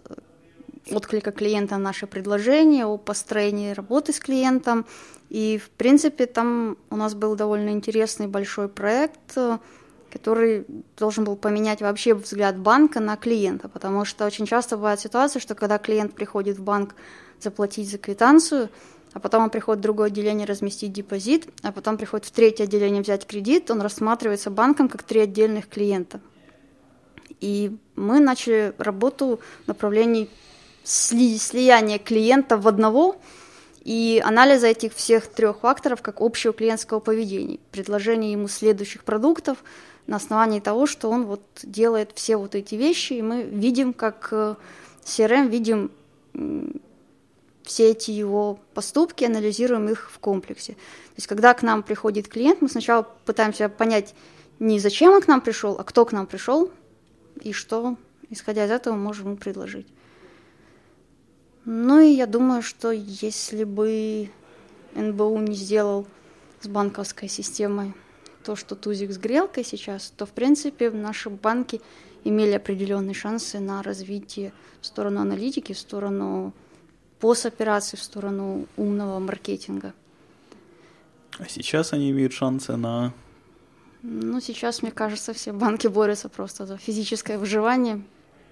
отклика 0.91 1.31
клиента 1.31 1.77
на 1.77 1.83
наше 1.83 2.05
предложение, 2.05 2.85
о 2.85 2.97
построении 2.97 3.71
работы 3.71 4.11
с 4.11 4.19
клиентом. 4.19 4.85
И, 5.29 5.57
в 5.57 5.69
принципе, 5.69 6.25
там 6.25 6.77
у 6.89 6.97
нас 6.97 7.15
был 7.15 7.35
довольно 7.35 7.69
интересный 7.69 8.27
большой 8.27 8.67
проект, 8.67 9.37
э, 9.37 9.57
который 10.11 10.65
должен 10.97 11.23
был 11.23 11.37
поменять 11.37 11.81
вообще 11.81 12.13
взгляд 12.13 12.57
банка 12.57 12.99
на 12.99 13.15
клиента, 13.15 13.69
потому 13.69 14.03
что 14.03 14.25
очень 14.25 14.45
часто 14.45 14.75
бывает 14.75 14.99
ситуация, 14.99 15.39
что 15.39 15.55
когда 15.55 15.77
клиент 15.77 16.13
приходит 16.13 16.57
в 16.57 16.63
банк 16.63 16.93
заплатить 17.39 17.89
за 17.89 17.99
квитанцию, 17.99 18.69
а 19.17 19.19
потом 19.19 19.45
он 19.45 19.49
приходит 19.49 19.79
в 19.79 19.81
другое 19.81 20.07
отделение 20.09 20.45
разместить 20.45 20.93
депозит, 20.93 21.49
а 21.63 21.71
потом 21.71 21.97
приходит 21.97 22.27
в 22.27 22.31
третье 22.31 22.65
отделение 22.65 23.01
взять 23.01 23.25
кредит, 23.25 23.71
он 23.71 23.81
рассматривается 23.81 24.51
банком 24.51 24.87
как 24.89 25.01
три 25.01 25.21
отдельных 25.21 25.67
клиента. 25.67 26.19
И 27.41 27.75
мы 27.95 28.19
начали 28.19 28.75
работу 28.77 29.39
в 29.63 29.67
направлении 29.67 30.29
сли- 30.83 31.39
слияния 31.39 31.97
клиента 31.97 32.57
в 32.57 32.67
одного 32.67 33.15
и 33.83 34.21
анализа 34.23 34.67
этих 34.67 34.93
всех 34.93 35.25
трех 35.25 35.61
факторов 35.61 36.03
как 36.03 36.21
общего 36.21 36.53
клиентского 36.53 36.99
поведения, 36.99 37.57
предложение 37.71 38.33
ему 38.33 38.47
следующих 38.47 39.03
продуктов 39.03 39.63
на 40.05 40.17
основании 40.17 40.59
того, 40.59 40.85
что 40.85 41.09
он 41.09 41.25
вот 41.25 41.41
делает 41.63 42.11
все 42.13 42.37
вот 42.37 42.53
эти 42.53 42.75
вещи, 42.75 43.13
и 43.13 43.23
мы 43.23 43.41
видим, 43.41 43.93
как 43.93 44.27
э, 44.29 44.53
CRM, 45.05 45.47
видим 45.47 45.89
все 47.67 47.91
эти 47.91 48.11
его 48.11 48.59
поступки, 48.73 49.25
анализируем 49.25 49.89
их 49.89 50.09
в 50.09 50.19
комплексе. 50.19 50.73
То 50.73 51.17
есть, 51.17 51.27
когда 51.27 51.53
к 51.53 51.61
нам 51.63 51.83
приходит 51.83 52.27
клиент, 52.27 52.61
мы 52.61 52.69
сначала 52.69 53.03
пытаемся 53.25 53.69
понять 53.69 54.15
не 54.59 54.79
зачем 54.79 55.13
он 55.13 55.21
к 55.21 55.27
нам 55.27 55.41
пришел, 55.41 55.75
а 55.77 55.83
кто 55.83 56.05
к 56.05 56.11
нам 56.11 56.25
пришел 56.25 56.71
и 57.41 57.53
что, 57.53 57.95
исходя 58.29 58.65
из 58.65 58.71
этого, 58.71 58.95
можем 58.95 59.27
ему 59.27 59.37
предложить. 59.37 59.87
Ну 61.65 61.99
и 61.99 62.07
я 62.07 62.25
думаю, 62.25 62.61
что 62.61 62.91
если 62.91 63.65
бы 63.65 64.31
НБУ 64.95 65.37
не 65.39 65.53
сделал 65.53 66.07
с 66.61 66.67
банковской 66.67 67.27
системой 67.27 67.93
то, 68.43 68.55
что 68.55 68.75
Тузик 68.75 69.11
с 69.11 69.17
грелкой 69.17 69.63
сейчас, 69.63 70.11
то, 70.15 70.25
в 70.25 70.31
принципе, 70.31 70.89
наши 70.89 71.29
банки 71.29 71.81
имели 72.23 72.53
определенные 72.53 73.13
шансы 73.13 73.59
на 73.59 73.83
развитие 73.83 74.53
в 74.81 74.85
сторону 74.85 75.21
аналитики, 75.21 75.73
в 75.73 75.79
сторону 75.79 76.53
пост-операций, 77.19 77.97
в 77.97 78.03
сторону 78.03 78.67
умного 78.77 79.19
маркетинга. 79.19 79.93
А 81.39 81.45
сейчас 81.47 81.93
они 81.93 82.11
имеют 82.11 82.33
шансы 82.33 82.75
на... 82.75 83.13
Ну, 84.01 84.39
сейчас, 84.39 84.81
мне 84.81 84.91
кажется, 84.91 85.33
все 85.33 85.51
банки 85.51 85.87
борются 85.87 86.29
просто 86.29 86.65
за 86.65 86.77
физическое 86.77 87.37
выживание. 87.37 88.01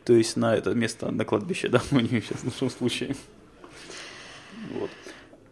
То 0.04 0.14
есть 0.14 0.38
на 0.38 0.56
это 0.56 0.74
место, 0.74 1.12
на 1.12 1.26
кладбище, 1.26 1.68
да, 1.70 1.82
у 1.92 2.00
них 2.00 2.26
сейчас 2.26 2.42
в 2.42 2.46
нашем 2.46 2.70
случае. 2.70 3.16
Вот. 4.72 4.90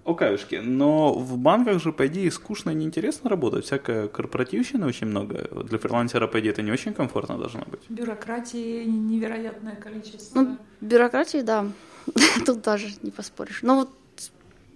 Окаюшки, 0.06 0.56
но 0.56 1.14
в 1.14 1.38
банках 1.38 1.82
же, 1.82 1.94
по 1.94 2.08
идее, 2.08 2.30
скучно 2.30 2.72
и 2.72 2.76
неинтересно 2.76 3.30
работать. 3.30 3.66
Всякая 3.66 4.10
корпоративщина 4.10 4.86
очень 4.86 5.08
много. 5.08 5.48
Для 5.64 5.80
фрилансера, 5.80 6.28
по 6.28 6.42
идее, 6.42 6.50
это 6.50 6.62
не 6.62 6.72
очень 6.72 6.94
комфортно 6.94 7.38
должно 7.38 7.62
быть. 7.72 7.80
Бюрократии 7.88 8.84
невероятное 8.84 9.76
количество. 9.76 10.42
Ну, 10.42 10.58
бюрократии, 10.82 11.42
да. 11.42 11.68
Тут 12.46 12.62
даже 12.62 12.88
не 13.02 13.12
поспоришь. 13.12 13.62
Но 13.62 13.76
вот 13.76 13.90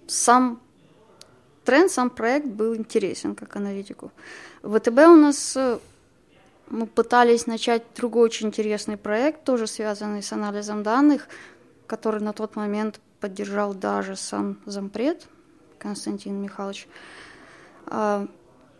сам 0.06 0.60
тренд, 1.64 1.90
сам 1.90 2.10
проект 2.10 2.46
был 2.46 2.74
интересен 2.74 3.34
как 3.34 3.56
аналитику. 3.56 4.10
В 4.62 4.78
ВТБ 4.78 4.98
у 4.98 5.16
нас 5.16 5.56
э, 5.56 5.78
мы 6.70 6.86
пытались 6.86 7.46
начать 7.46 7.82
другой 7.96 8.24
очень 8.24 8.48
интересный 8.48 8.96
проект, 8.96 9.44
тоже 9.44 9.66
связанный 9.66 10.22
с 10.22 10.32
анализом 10.32 10.82
данных, 10.82 11.28
который 11.86 12.20
на 12.20 12.32
тот 12.32 12.56
момент 12.56 13.00
поддержал 13.20 13.74
даже 13.74 14.16
сам 14.16 14.58
зампред 14.66 15.26
Константин 15.78 16.40
Михайлович. 16.40 16.88
А, 17.86 18.26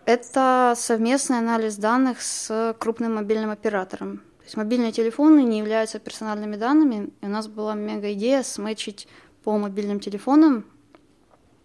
это 0.04 0.74
совместный 0.76 1.38
анализ 1.38 1.76
данных 1.76 2.22
с 2.22 2.74
крупным 2.78 3.16
мобильным 3.16 3.50
оператором. 3.50 4.22
Есть 4.48 4.56
мобильные 4.56 4.92
телефоны 4.92 5.42
не 5.42 5.58
являются 5.58 5.98
персональными 5.98 6.56
данными, 6.56 7.10
и 7.20 7.26
у 7.26 7.28
нас 7.28 7.48
была 7.48 7.74
мега 7.74 8.14
идея 8.14 8.42
сметчить 8.42 9.06
по 9.44 9.58
мобильным 9.58 10.00
телефонам 10.00 10.64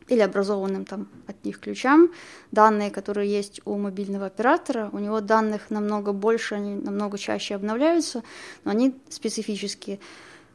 или 0.10 0.20
образованным 0.20 0.84
там 0.84 1.08
от 1.26 1.46
них 1.46 1.62
ключам 1.62 2.12
данные, 2.52 2.92
которые 2.92 3.32
есть 3.32 3.62
у 3.64 3.78
мобильного 3.78 4.26
оператора. 4.26 4.90
У 4.92 5.00
него 5.00 5.22
данных 5.22 5.70
намного 5.70 6.12
больше, 6.12 6.56
они 6.56 6.76
намного 6.76 7.18
чаще 7.18 7.56
обновляются, 7.56 8.22
но 8.66 8.72
они 8.72 8.94
специфические. 9.08 10.02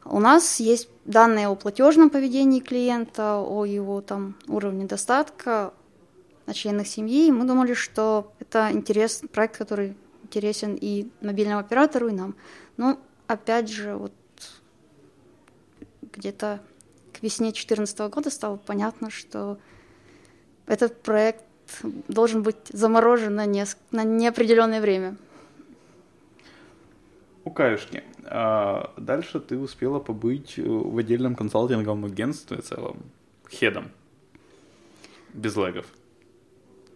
У 0.04 0.20
нас 0.20 0.60
есть 0.60 0.90
данные 1.06 1.48
о 1.48 1.54
платежном 1.54 2.10
поведении 2.10 2.60
клиента, 2.60 3.38
о 3.38 3.64
его 3.64 4.02
там 4.02 4.34
уровне 4.48 4.84
достатка, 4.84 5.72
о 6.44 6.52
членах 6.52 6.88
семьи. 6.88 7.28
И 7.28 7.32
мы 7.32 7.46
думали, 7.46 7.72
что 7.72 8.34
это 8.38 8.70
интерес, 8.70 9.22
проект, 9.32 9.56
который 9.56 9.96
интересен 10.28 10.76
и 10.78 11.08
мобильному 11.22 11.60
оператору, 11.60 12.08
и 12.08 12.12
нам. 12.12 12.34
Но 12.76 12.98
опять 13.26 13.70
же, 13.70 13.96
вот 13.96 14.12
где-то 16.02 16.60
к 17.12 17.22
весне 17.22 17.46
2014 17.46 17.98
года 18.10 18.30
стало 18.30 18.56
понятно, 18.56 19.10
что 19.10 19.58
этот 20.66 21.02
проект 21.02 21.44
должен 22.08 22.42
быть 22.42 22.56
заморожен 22.70 23.34
на, 23.34 23.46
не, 23.46 23.64
на 23.90 24.04
неопределенное 24.04 24.80
время. 24.80 25.16
У 27.44 27.50
Каюшки. 27.50 28.04
А 28.24 28.92
дальше 28.98 29.40
ты 29.40 29.56
успела 29.56 30.00
побыть 30.00 30.58
в 30.58 30.98
отдельном 30.98 31.34
консалтинговом 31.34 32.04
агентстве 32.04 32.58
целом, 32.58 32.98
хедом, 33.50 33.90
без 35.32 35.56
легов. 35.56 35.86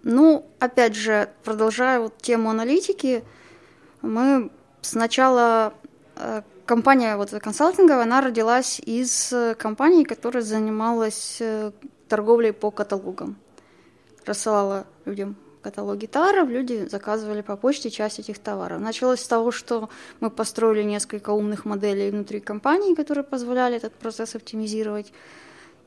Ну, 0.03 0.47
опять 0.59 0.95
же, 0.95 1.29
продолжая 1.45 2.01
вот 2.01 2.19
тему 2.19 2.51
аналитики, 2.51 3.25
мы 4.01 4.51
сначала 4.81 5.75
э, 6.17 6.43
компания 6.67 7.17
вот 7.17 7.31
консалтинговая, 7.31 8.03
она 8.03 8.21
родилась 8.21 8.81
из 8.81 9.33
э, 9.33 9.55
компании, 9.55 10.05
которая 10.05 10.43
занималась 10.43 11.39
э, 11.41 11.71
торговлей 12.09 12.53
по 12.53 12.71
каталогам. 12.71 13.37
Рассылала 14.27 14.87
людям 15.05 15.37
каталоги 15.63 16.07
товаров, 16.07 16.49
люди 16.49 16.89
заказывали 16.91 17.41
по 17.41 17.57
почте 17.57 17.91
часть 17.91 18.19
этих 18.19 18.39
товаров. 18.39 18.81
Началось 18.81 19.21
с 19.21 19.29
того, 19.29 19.53
что 19.53 19.89
мы 20.21 20.31
построили 20.31 20.83
несколько 20.83 21.31
умных 21.31 21.65
моделей 21.65 22.11
внутри 22.11 22.41
компании, 22.41 22.95
которые 22.95 23.25
позволяли 23.25 23.77
этот 23.77 23.95
процесс 23.95 24.35
оптимизировать. 24.35 25.13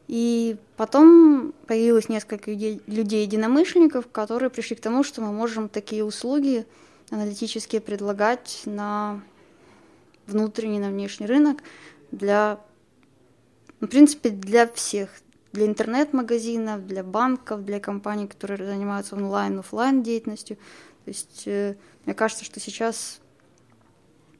И 0.07 0.57
потом 0.77 1.53
появилось 1.65 2.09
несколько 2.09 2.51
людей-единомышленников, 2.51 4.07
которые 4.12 4.50
пришли 4.50 4.75
к 4.75 4.81
тому, 4.81 5.03
что 5.03 5.21
мы 5.21 5.31
можем 5.31 5.67
такие 5.67 6.03
услуги 6.03 6.65
аналитические 7.09 7.81
предлагать 7.81 8.62
на 8.65 9.21
внутренний, 10.27 10.80
на 10.80 10.89
внешний 10.89 11.25
рынок 11.25 11.60
для, 12.12 12.60
в 13.80 13.88
принципе, 13.88 14.30
для 14.30 14.67
всех, 14.67 15.10
для 15.53 15.65
интернет-магазинов, 15.65 16.86
для 16.86 17.03
банков, 17.03 17.63
для 17.63 17.80
компаний, 17.80 18.27
которые 18.27 18.58
занимаются 18.67 19.15
онлайн, 19.15 19.60
офлайн 19.60 20.03
деятельностью. 20.03 20.58
То 21.06 21.10
есть 21.10 21.43
э, 21.45 21.75
мне 22.06 22.13
кажется, 22.13 22.45
что 22.45 22.60
сейчас 22.60 23.21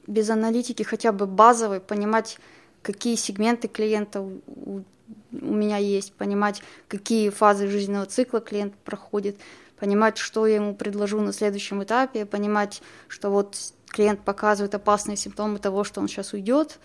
без 0.08 0.30
аналитики 0.30 0.84
хотя 0.84 1.12
бы 1.12 1.26
базовой 1.26 1.80
понимать, 1.80 2.38
какие 2.82 3.16
сегменты 3.16 3.68
клиента 3.68 4.22
у, 4.22 4.84
у 5.32 5.54
меня 5.54 5.78
есть, 5.78 6.14
понимать, 6.14 6.62
какие 6.88 7.30
фазы 7.30 7.68
жизненного 7.68 8.06
цикла 8.06 8.40
клиент 8.40 8.74
проходит, 8.76 9.38
понимать, 9.80 10.18
что 10.18 10.48
я 10.48 10.56
ему 10.56 10.76
предложу 10.76 11.20
на 11.22 11.34
следующем 11.34 11.84
этапе, 11.84 12.26
понимать, 12.26 12.82
что 13.08 13.30
вот 13.30 13.58
клиент 13.88 14.22
показывает 14.22 14.76
опасные 14.76 15.18
симптомы 15.18 15.60
того, 15.60 15.84
что 15.84 16.02
он 16.02 16.08
сейчас 16.08 16.34
уйдет, 16.34 16.80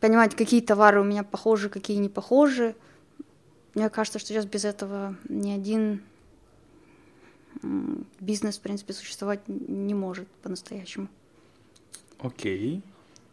понимать, 0.00 0.34
какие 0.34 0.60
товары 0.60 1.00
у 1.00 1.04
меня 1.04 1.22
похожи, 1.22 1.68
какие 1.68 1.96
не 1.98 2.08
похожи. 2.08 2.74
Мне 3.74 3.88
кажется, 3.88 4.18
что 4.18 4.28
сейчас 4.28 4.46
без 4.46 4.64
этого 4.64 5.16
ни 5.28 5.50
один 5.52 6.02
бизнес, 8.20 8.58
в 8.58 8.60
принципе, 8.60 8.92
существовать 8.92 9.40
не 9.46 9.94
может 9.94 10.28
по-настоящему. 10.42 11.08
Окей. 12.18 12.82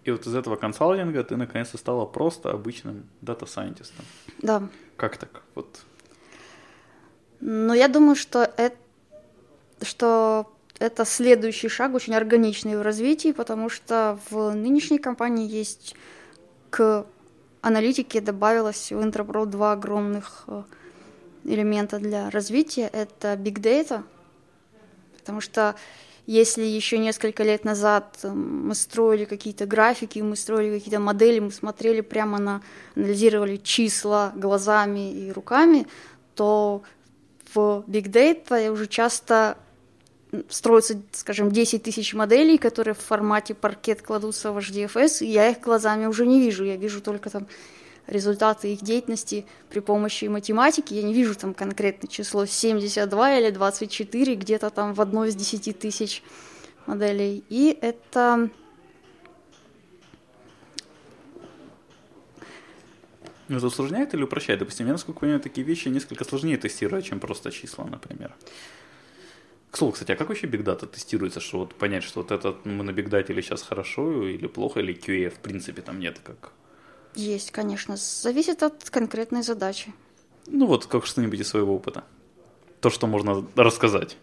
И 0.08 0.12
вот 0.12 0.26
из 0.26 0.34
этого 0.36 0.56
консалтинга 0.56 1.22
ты 1.26 1.36
наконец-то 1.36 1.78
стала 1.78 2.06
просто 2.06 2.52
обычным 2.52 3.10
дата-сайентистом. 3.20 4.06
Да. 4.42 4.70
Как 4.96 5.18
так? 5.18 5.44
Вот. 5.54 5.82
Ну, 7.42 7.74
я 7.74 7.90
думаю, 7.90 8.16
что 8.16 8.50
это, 8.56 8.78
что 9.82 10.50
это 10.80 11.04
следующий 11.04 11.68
шаг, 11.68 11.94
очень 11.94 12.16
органичный 12.16 12.78
в 12.78 12.84
развитии, 12.84 13.34
потому 13.34 13.68
что 13.68 14.18
в 14.30 14.54
нынешней 14.54 14.98
компании 14.98 15.46
есть 15.46 15.94
к 16.70 17.06
аналитике 17.60 18.22
добавилось 18.22 18.94
в 18.94 19.00
Intrapro 19.02 19.46
два 19.46 19.74
огромных 19.74 20.46
э, 20.48 20.64
элемента 21.44 22.00
для 22.00 22.30
развития. 22.30 22.90
Это 22.94 23.34
Big 23.34 23.56
Data, 23.56 24.04
потому 25.18 25.42
что 25.42 25.76
если 26.28 26.64
еще 26.64 26.98
несколько 26.98 27.44
лет 27.44 27.64
назад 27.64 28.20
э, 28.24 28.30
мы 28.30 28.76
строили 28.76 29.24
какие-то 29.24 29.66
графики, 29.66 30.20
мы 30.20 30.36
строили 30.36 30.78
какие-то 30.78 31.00
модели, 31.00 31.40
мы 31.40 31.52
смотрели 31.52 32.02
прямо 32.02 32.38
на, 32.38 32.62
анализировали 32.96 33.56
числа 33.56 34.34
глазами 34.36 35.12
и 35.12 35.32
руками, 35.32 35.88
то 36.36 36.84
в 37.54 37.86
Big 37.88 38.12
Data 38.12 38.70
уже 38.70 38.88
часто 38.88 39.58
строятся, 40.50 41.02
скажем, 41.14 41.50
10 41.50 41.84
тысяч 41.84 42.14
моделей, 42.14 42.58
которые 42.58 42.94
в 42.94 43.00
формате 43.00 43.54
паркет 43.54 44.02
кладутся 44.02 44.52
в 44.52 44.58
HDFS, 44.58 45.26
и 45.26 45.28
я 45.28 45.50
их 45.50 45.62
глазами 45.62 46.08
уже 46.08 46.26
не 46.28 46.42
вижу, 46.42 46.66
я 46.66 46.76
вижу 46.76 47.02
только 47.02 47.30
там 47.30 47.48
результаты 48.08 48.74
их 48.74 48.82
деятельности 48.82 49.46
при 49.70 49.80
помощи 49.80 50.26
математики, 50.26 50.94
я 50.94 51.04
не 51.04 51.14
вижу 51.14 51.36
там 51.36 51.54
конкретное 51.54 52.10
число 52.10 52.46
72 52.46 53.38
или 53.40 53.52
24 53.52 54.36
где-то 54.36 54.70
там 54.70 54.94
в 54.94 55.02
одной 55.02 55.30
из 55.30 55.36
10 55.36 55.78
тысяч 55.78 56.24
моделей. 56.86 57.44
И 57.50 57.78
это... 57.82 58.50
Ну, 63.50 63.58
это 63.58 63.68
усложняет 63.68 64.14
или 64.14 64.24
упрощает? 64.24 64.60
Допустим, 64.60 64.88
я, 64.88 64.94
насколько 64.94 65.22
понимаю, 65.22 65.40
такие 65.40 65.66
вещи 65.66 65.88
несколько 65.88 66.26
сложнее 66.26 66.58
тестировать, 66.58 67.06
чем 67.06 67.20
просто 67.20 67.50
числа, 67.52 67.86
например. 67.86 68.36
К 69.72 69.78
слову, 69.78 69.94
кстати, 69.94 70.12
а 70.12 70.16
как 70.16 70.28
вообще 70.28 70.48
Data 70.48 70.86
тестируется, 70.86 71.40
что 71.40 71.60
вот 71.60 71.76
понять, 71.76 72.04
что 72.04 72.22
вот 72.22 72.32
этот 72.32 72.66
мы 72.66 72.84
на 72.84 72.92
Data 72.92 73.32
или 73.32 73.42
сейчас 73.42 73.64
хорошо, 73.64 74.28
или 74.28 74.48
плохо, 74.48 74.82
или 74.82 74.94
QA 74.94 75.30
в 75.30 75.40
принципе 75.40 75.82
там 75.82 76.00
нет 76.00 76.20
как? 76.24 76.52
Есть, 77.18 77.52
конечно. 77.52 77.98
Зависит 77.98 78.64
от 78.64 78.90
конкретной 78.90 79.42
задачи. 79.42 79.94
Ну 80.46 80.68
вот, 80.68 80.86
как 80.86 81.06
что-нибудь 81.06 81.40
из 81.40 81.48
своего 81.48 81.76
опыта. 81.76 82.04
То, 82.80 82.90
что 82.90 83.08
можно 83.08 83.46
рассказать. 83.56 84.18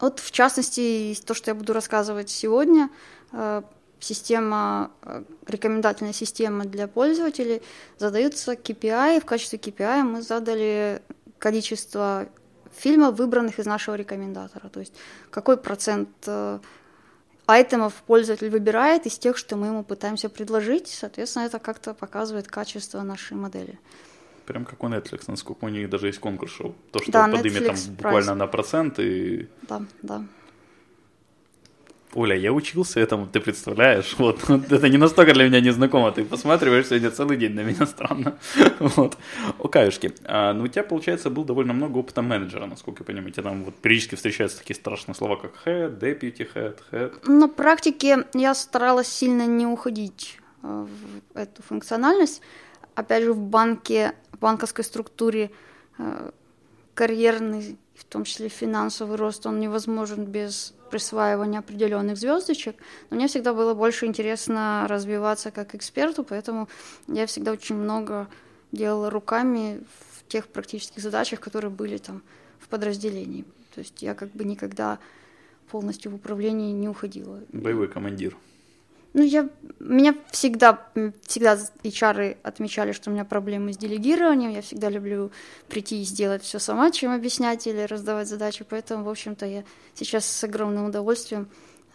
Вот, 0.00 0.20
в 0.20 0.30
частности, 0.30 1.16
то, 1.26 1.32
что 1.32 1.50
я 1.50 1.54
буду 1.54 1.72
рассказывать 1.72 2.28
сегодня, 2.28 2.90
э, 3.32 3.62
система, 4.00 4.90
э, 5.02 5.24
рекомендательная 5.46 6.12
система 6.12 6.66
для 6.66 6.88
пользователей, 6.88 7.62
задаются 7.98 8.52
KPI, 8.52 9.20
в 9.20 9.24
качестве 9.24 9.58
KPI 9.58 10.02
мы 10.02 10.20
задали 10.20 11.00
количество 11.38 12.28
фильмов, 12.76 13.16
выбранных 13.16 13.58
из 13.58 13.64
нашего 13.64 13.94
рекомендатора. 13.94 14.68
То 14.68 14.80
есть 14.80 14.92
какой 15.30 15.56
процент 15.56 16.10
э, 16.26 16.58
айтемов 17.46 17.94
пользователь 18.06 18.50
выбирает 18.50 19.06
из 19.06 19.18
тех, 19.18 19.36
что 19.36 19.56
мы 19.56 19.68
ему 19.68 19.84
пытаемся 19.84 20.28
предложить. 20.28 20.88
Соответственно, 20.88 21.44
это 21.44 21.58
как-то 21.58 21.94
показывает 21.94 22.48
качество 22.48 23.02
нашей 23.02 23.36
модели. 23.36 23.78
Прям 24.46 24.64
как 24.64 24.82
у 24.82 24.88
Netflix, 24.88 25.24
насколько 25.26 25.64
у 25.64 25.68
них 25.68 25.88
даже 25.88 26.06
есть 26.08 26.18
конкурс 26.18 26.52
шоу. 26.52 26.74
То, 26.92 27.00
что 27.00 27.12
Да, 27.12 27.28
подымет 27.28 27.66
там 27.66 27.74
Netflix 27.74 27.90
буквально 27.90 28.30
Prize. 28.30 28.34
на 28.34 28.46
процент 28.46 28.98
и... 28.98 29.48
Да, 29.62 29.82
да. 30.02 30.24
Оля, 32.14 32.36
я 32.36 32.52
учился 32.52 33.00
этому, 33.00 33.26
ты 33.26 33.40
представляешь? 33.40 34.14
Вот, 34.18 34.48
это 34.48 34.88
не 34.88 34.98
настолько 34.98 35.34
для 35.34 35.48
меня 35.48 35.60
незнакомо. 35.60 36.12
Ты 36.12 36.24
посматриваешь 36.24 36.86
сегодня 36.86 37.10
целый 37.10 37.36
день 37.36 37.54
на 37.54 37.60
меня 37.60 37.86
странно. 37.86 38.38
Вот. 38.78 39.16
О, 39.58 39.68
Каюшки, 39.68 40.14
а, 40.24 40.52
ну 40.52 40.64
у 40.64 40.68
тебя, 40.68 40.84
получается, 40.84 41.30
был 41.30 41.44
довольно 41.44 41.72
много 41.72 41.98
опыта 41.98 42.22
менеджера, 42.22 42.66
насколько 42.66 43.02
я 43.02 43.06
понимаю. 43.06 43.32
Тебе 43.32 43.42
там 43.42 43.64
вот 43.64 43.74
периодически 43.74 44.14
встречаются 44.14 44.58
такие 44.58 44.76
страшные 44.76 45.14
слова, 45.14 45.36
как 45.36 45.52
head, 45.64 45.98
deputy 45.98 46.48
head, 46.54 46.78
head. 46.92 47.30
На 47.30 47.48
практике 47.48 48.26
я 48.34 48.54
старалась 48.54 49.08
сильно 49.08 49.46
не 49.46 49.66
уходить 49.66 50.38
э, 50.62 50.86
в 50.86 51.36
эту 51.36 51.62
функциональность. 51.62 52.40
Опять 52.94 53.24
же, 53.24 53.32
в 53.32 53.40
банке, 53.40 54.12
в 54.32 54.38
банковской 54.38 54.84
структуре 54.84 55.50
э, 55.98 56.30
карьерный, 56.94 57.76
в 57.96 58.04
том 58.04 58.24
числе 58.24 58.48
финансовый 58.48 59.16
рост, 59.16 59.46
он 59.46 59.60
невозможен 59.60 60.24
без 60.24 60.74
присваивания 60.94 61.58
определенных 61.58 62.16
звездочек. 62.16 62.76
Но 63.10 63.16
мне 63.16 63.26
всегда 63.26 63.52
было 63.52 63.74
больше 63.74 64.06
интересно 64.06 64.86
развиваться 64.88 65.50
как 65.50 65.74
эксперту, 65.74 66.22
поэтому 66.22 66.68
я 67.08 67.26
всегда 67.26 67.50
очень 67.50 67.74
много 67.74 68.28
делала 68.70 69.10
руками 69.10 69.82
в 70.12 70.28
тех 70.28 70.46
практических 70.46 71.02
задачах, 71.02 71.40
которые 71.40 71.72
были 71.72 71.96
там 71.96 72.22
в 72.60 72.68
подразделении. 72.68 73.44
То 73.74 73.80
есть 73.80 74.02
я 74.02 74.14
как 74.14 74.30
бы 74.30 74.44
никогда 74.44 75.00
полностью 75.68 76.12
в 76.12 76.14
управлении 76.14 76.70
не 76.70 76.88
уходила. 76.88 77.40
Боевой 77.48 77.88
командир. 77.88 78.36
Ну, 79.14 79.22
я, 79.22 79.48
меня 79.78 80.16
всегда, 80.32 80.90
всегда 81.24 81.56
HR 81.84 82.36
отмечали, 82.42 82.90
что 82.90 83.10
у 83.10 83.12
меня 83.12 83.24
проблемы 83.24 83.72
с 83.72 83.76
делегированием. 83.76 84.50
Я 84.50 84.60
всегда 84.60 84.90
люблю 84.90 85.30
прийти 85.68 86.02
и 86.02 86.04
сделать 86.04 86.42
все 86.42 86.58
сама, 86.58 86.90
чем 86.90 87.12
объяснять 87.12 87.68
или 87.68 87.82
раздавать 87.82 88.26
задачи. 88.26 88.66
Поэтому, 88.68 89.04
в 89.04 89.08
общем-то, 89.08 89.46
я 89.46 89.62
сейчас 89.94 90.26
с 90.26 90.42
огромным 90.42 90.86
удовольствием 90.86 91.48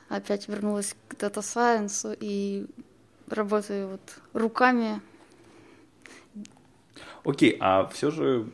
опять 0.08 0.48
вернулась 0.48 0.96
к 1.10 1.18
дата 1.18 1.42
сайенсу 1.42 2.16
и 2.18 2.66
работаю 3.28 3.90
вот 3.90 4.02
руками. 4.32 5.02
Окей, 7.26 7.58
а 7.60 7.86
все 7.88 8.12
же... 8.12 8.50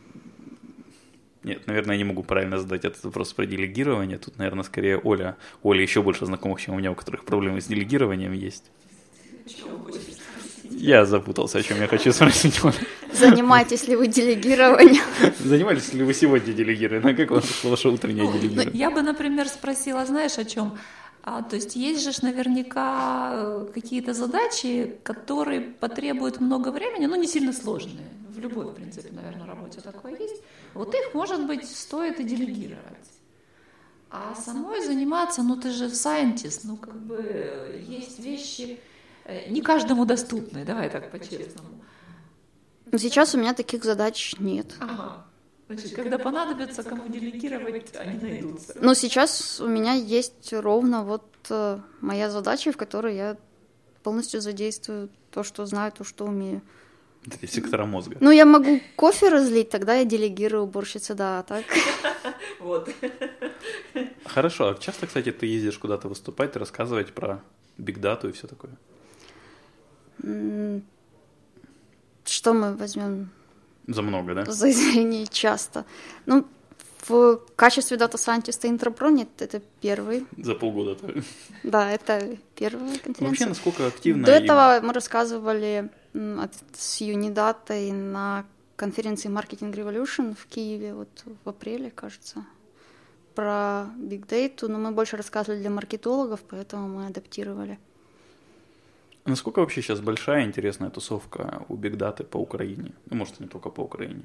Нет, 1.46 1.64
наверное, 1.68 1.94
я 1.94 1.98
не 1.98 2.04
могу 2.04 2.24
правильно 2.24 2.58
задать 2.58 2.84
этот 2.84 3.04
вопрос 3.04 3.32
про 3.32 3.46
делегирование. 3.46 4.18
Тут, 4.18 4.36
наверное, 4.36 4.64
скорее 4.64 4.98
Оля. 4.98 5.36
Оля 5.62 5.80
еще 5.80 6.02
больше 6.02 6.26
знакомых, 6.26 6.60
чем 6.60 6.74
у 6.74 6.78
меня, 6.78 6.90
у 6.90 6.96
которых 6.96 7.24
проблемы 7.24 7.60
с 7.60 7.66
делегированием 7.66 8.32
есть. 8.32 8.64
Я 10.70 11.06
запутался, 11.06 11.58
о 11.58 11.62
чем 11.62 11.80
я 11.80 11.86
хочу 11.86 12.12
спросить. 12.12 12.60
Занимаетесь 13.12 13.86
ли 13.86 13.94
вы 13.94 14.08
делегированием? 14.08 15.04
Занимались 15.38 15.92
ли 15.94 16.02
вы 16.02 16.14
сегодня 16.14 16.52
делегированием? 16.52 17.16
Как 17.16 17.30
ваше, 17.30 17.68
ваше 17.68 17.88
утреннее 17.90 18.24
Ну, 18.24 18.32
делегирование? 18.32 18.72
я 18.74 18.90
бы, 18.90 19.02
например, 19.02 19.46
спросила, 19.46 20.04
знаешь, 20.04 20.38
о 20.38 20.44
чем? 20.44 20.76
А, 21.22 21.42
то 21.42 21.54
есть 21.54 21.76
есть 21.76 22.02
же 22.02 22.10
наверняка 22.22 23.30
э, 23.34 23.66
какие-то 23.72 24.14
задачи, 24.14 24.96
которые 25.04 25.60
потребуют 25.60 26.40
много 26.40 26.72
времени, 26.72 27.06
но 27.06 27.14
не 27.14 27.28
сильно 27.28 27.52
сложные. 27.52 28.06
В 28.36 28.38
любой, 28.38 28.66
в 28.66 28.74
принципе, 28.74 29.08
наверное, 29.12 29.46
работе 29.46 29.80
такое 29.80 30.14
есть. 30.18 30.42
Вот 30.74 30.94
их, 30.94 31.14
может 31.14 31.46
быть, 31.46 31.66
стоит 31.66 32.20
и 32.20 32.24
делегировать. 32.24 33.08
А 34.10 34.34
самой 34.34 34.84
заниматься, 34.84 35.42
ну 35.42 35.56
ты 35.56 35.70
же 35.70 35.86
scientist, 35.86 36.60
ну 36.64 36.76
как 36.76 36.94
бы 36.94 37.82
есть 37.88 38.18
вещи 38.18 38.78
э, 39.24 39.48
не 39.50 39.62
каждому 39.62 40.04
доступные, 40.04 40.64
давай 40.64 40.90
так 40.90 41.10
по-честному. 41.10 41.80
Но 42.92 42.98
Сейчас 42.98 43.34
у 43.34 43.38
меня 43.38 43.54
таких 43.54 43.84
задач 43.84 44.36
нет. 44.38 44.74
Ага. 44.80 45.26
Значит, 45.68 45.94
когда 45.94 46.18
понадобится 46.18 46.82
кому 46.82 47.08
делегировать, 47.08 47.96
они 47.96 48.18
найдутся. 48.18 48.74
Но 48.80 48.94
сейчас 48.94 49.60
у 49.60 49.66
меня 49.66 49.94
есть 49.94 50.52
ровно 50.52 51.02
вот 51.02 51.26
э, 51.48 51.80
моя 52.00 52.30
задача, 52.30 52.70
в 52.70 52.76
которой 52.76 53.16
я 53.16 53.36
полностью 54.02 54.40
задействую 54.40 55.08
то, 55.30 55.42
что 55.42 55.66
знаю, 55.66 55.90
то, 55.90 56.04
что 56.04 56.26
умею. 56.26 56.60
Сектора 57.48 57.86
мозга. 57.86 58.16
Ну, 58.20 58.30
я 58.30 58.44
могу 58.44 58.80
кофе 58.96 59.28
разлить, 59.28 59.70
тогда 59.70 59.94
я 59.94 60.04
делегирую 60.04 60.64
уборщице, 60.64 61.14
да, 61.14 61.42
так. 61.42 61.64
Вот. 62.60 62.88
Хорошо, 64.24 64.68
а 64.70 64.74
часто, 64.74 65.06
кстати, 65.06 65.30
ты 65.30 65.46
ездишь 65.46 65.78
куда-то 65.78 66.08
выступать, 66.08 66.56
рассказывать 66.56 67.12
про 67.12 67.42
бигдату 67.78 68.28
и 68.28 68.32
все 68.32 68.46
такое? 68.46 68.72
Что 72.24 72.52
мы 72.52 72.74
возьмем 72.74 73.30
За 73.86 74.02
много, 74.02 74.34
да? 74.34 74.44
за 74.44 74.70
извинение 74.70 75.26
часто? 75.26 75.84
Ну, 76.26 76.46
в 77.08 77.40
качестве 77.54 77.96
дата-сайентиста 77.96 78.68
Intro 78.68 78.94
Pro 78.94 79.10
нет, 79.10 79.28
это 79.38 79.62
первый. 79.80 80.26
За 80.36 80.54
полгода. 80.54 80.96
Да, 81.62 81.90
это 81.92 82.36
первая 82.56 82.82
Вообще, 82.88 83.02
конференция. 83.02 83.48
насколько 83.48 83.86
активно... 83.86 84.24
До 84.26 84.32
этого 84.32 84.80
мы 84.82 84.92
рассказывали 84.92 85.88
с 86.72 87.00
Юнидатой 87.00 87.92
на 87.92 88.44
конференции 88.76 89.28
Marketing 89.28 89.72
Revolution 89.72 90.34
в 90.34 90.46
Киеве 90.46 90.94
вот 90.94 91.24
в 91.44 91.48
апреле, 91.48 91.90
кажется, 91.90 92.44
про 93.34 93.90
Big 93.98 94.26
Data, 94.26 94.68
но 94.68 94.78
мы 94.78 94.92
больше 94.92 95.16
рассказывали 95.16 95.60
для 95.60 95.70
маркетологов, 95.70 96.40
поэтому 96.48 96.88
мы 96.88 97.06
адаптировали. 97.06 97.78
Насколько 99.26 99.60
вообще 99.60 99.82
сейчас 99.82 100.00
большая 100.00 100.44
интересная 100.44 100.90
тусовка 100.90 101.64
у 101.68 101.74
бигдаты 101.74 102.22
по 102.24 102.36
Украине? 102.38 102.92
Ну, 103.10 103.16
может, 103.16 103.40
не 103.40 103.48
только 103.48 103.70
по 103.70 103.80
Украине. 103.80 104.22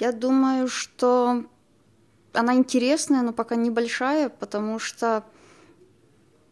Я 0.00 0.12
думаю, 0.12 0.68
что 0.68 1.44
она 2.32 2.54
интересная, 2.54 3.22
но 3.22 3.32
пока 3.32 3.56
небольшая, 3.56 4.28
потому 4.28 4.78
что, 4.78 5.24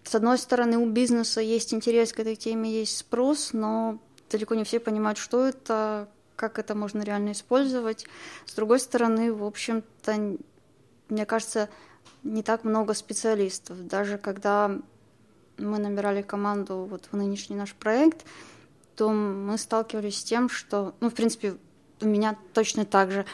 с 0.06 0.14
одной 0.14 0.38
стороны, 0.38 0.78
у 0.78 0.88
бизнеса 0.88 1.40
есть 1.40 1.74
интерес 1.74 2.12
к 2.12 2.20
этой 2.20 2.36
теме, 2.36 2.70
есть 2.70 2.96
спрос, 2.96 3.52
но 3.52 3.98
далеко 4.30 4.54
не 4.54 4.62
все 4.62 4.78
понимают, 4.78 5.18
что 5.18 5.44
это, 5.46 6.08
как 6.36 6.58
это 6.60 6.74
можно 6.76 7.02
реально 7.02 7.32
использовать. 7.32 8.06
С 8.44 8.54
другой 8.54 8.78
стороны, 8.78 9.32
в 9.32 9.44
общем-то, 9.44 10.36
мне 11.08 11.26
кажется, 11.26 11.68
не 12.22 12.42
так 12.42 12.64
много 12.64 12.94
специалистов. 12.94 13.84
Даже 13.86 14.16
когда 14.16 14.78
мы 15.58 15.78
набирали 15.78 16.22
команду 16.22 16.86
вот 16.88 17.08
в 17.10 17.16
нынешний 17.16 17.56
наш 17.56 17.74
проект, 17.74 18.24
то 18.94 19.10
мы 19.10 19.58
сталкивались 19.58 20.20
с 20.20 20.24
тем, 20.24 20.48
что, 20.48 20.94
ну, 21.00 21.10
в 21.10 21.14
принципе, 21.14 21.56
у 22.00 22.06
меня 22.06 22.36
точно 22.52 22.84
так 22.84 23.10
же. 23.10 23.26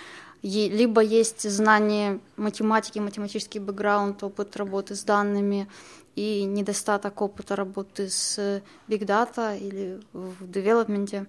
Е- 0.42 0.68
Либо 0.70 1.02
есть 1.02 1.48
знание 1.48 2.20
математики, 2.36 2.98
математический 2.98 3.60
бэкграунд, 3.60 4.22
опыт 4.22 4.56
работы 4.56 4.94
с 4.94 5.04
данными 5.04 5.68
и 6.14 6.44
недостаток 6.44 7.20
опыта 7.22 7.56
работы 7.56 8.08
с 8.08 8.62
Big 8.88 9.04
Data 9.04 9.58
или 9.58 10.00
в 10.12 10.50
девелопменте. 10.50 11.26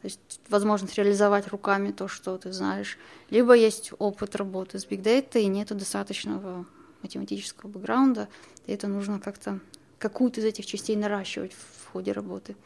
То 0.00 0.06
есть 0.06 0.40
возможность 0.48 0.96
реализовать 0.96 1.48
руками 1.48 1.92
то, 1.92 2.08
что 2.08 2.38
ты 2.38 2.52
знаешь. 2.52 2.96
Либо 3.28 3.52
есть 3.54 3.92
опыт 3.98 4.36
работы 4.36 4.78
с 4.78 4.86
Big 4.86 5.02
Data 5.02 5.38
и 5.40 5.46
нету 5.46 5.74
достаточного 5.74 6.64
математического 7.02 7.68
бэкграунда, 7.68 8.28
и 8.66 8.72
это 8.72 8.88
нужно 8.88 9.20
как-то 9.20 9.60
какую-то 9.98 10.40
из 10.40 10.44
этих 10.44 10.66
частей 10.66 10.96
наращивать 10.96 11.52
в 11.52 11.92
ходе 11.92 12.12
работы. 12.12 12.56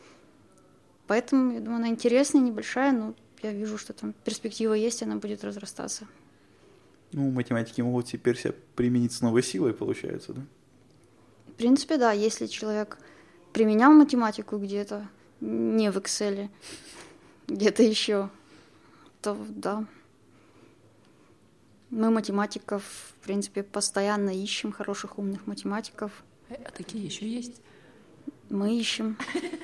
Поэтому, 1.06 1.52
я 1.52 1.60
думаю, 1.60 1.76
она 1.76 1.88
интересная, 1.88 2.40
небольшая, 2.40 2.92
но 2.92 3.14
я 3.42 3.52
вижу, 3.52 3.78
что 3.78 3.92
там 3.92 4.14
перспектива 4.24 4.72
есть, 4.74 5.02
она 5.02 5.16
будет 5.16 5.44
разрастаться. 5.44 6.06
Ну, 7.12 7.30
математики 7.30 7.80
могут 7.80 8.06
теперь 8.06 8.38
себя 8.38 8.54
применить 8.74 9.12
с 9.12 9.20
новой 9.20 9.42
силой, 9.42 9.74
получается, 9.74 10.32
да? 10.32 10.42
В 11.54 11.56
принципе, 11.56 11.98
да, 11.98 12.10
если 12.10 12.46
человек 12.46 12.98
применял 13.52 13.92
математику 13.92 14.58
где-то, 14.58 15.08
не 15.40 15.88
в 15.92 15.98
Excel, 15.98 16.48
где-то 17.46 17.84
еще, 17.84 18.28
то 19.22 19.38
да. 19.48 19.84
Мы 21.90 22.10
математиков, 22.10 22.82
в 22.82 23.24
принципе, 23.24 23.62
постоянно 23.62 24.30
ищем 24.30 24.72
хороших, 24.72 25.16
умных 25.16 25.46
математиков. 25.46 26.24
А 26.50 26.72
такие 26.76 27.04
еще 27.04 27.28
есть? 27.28 27.62
Мы 28.50 28.76
ищем. 28.76 29.16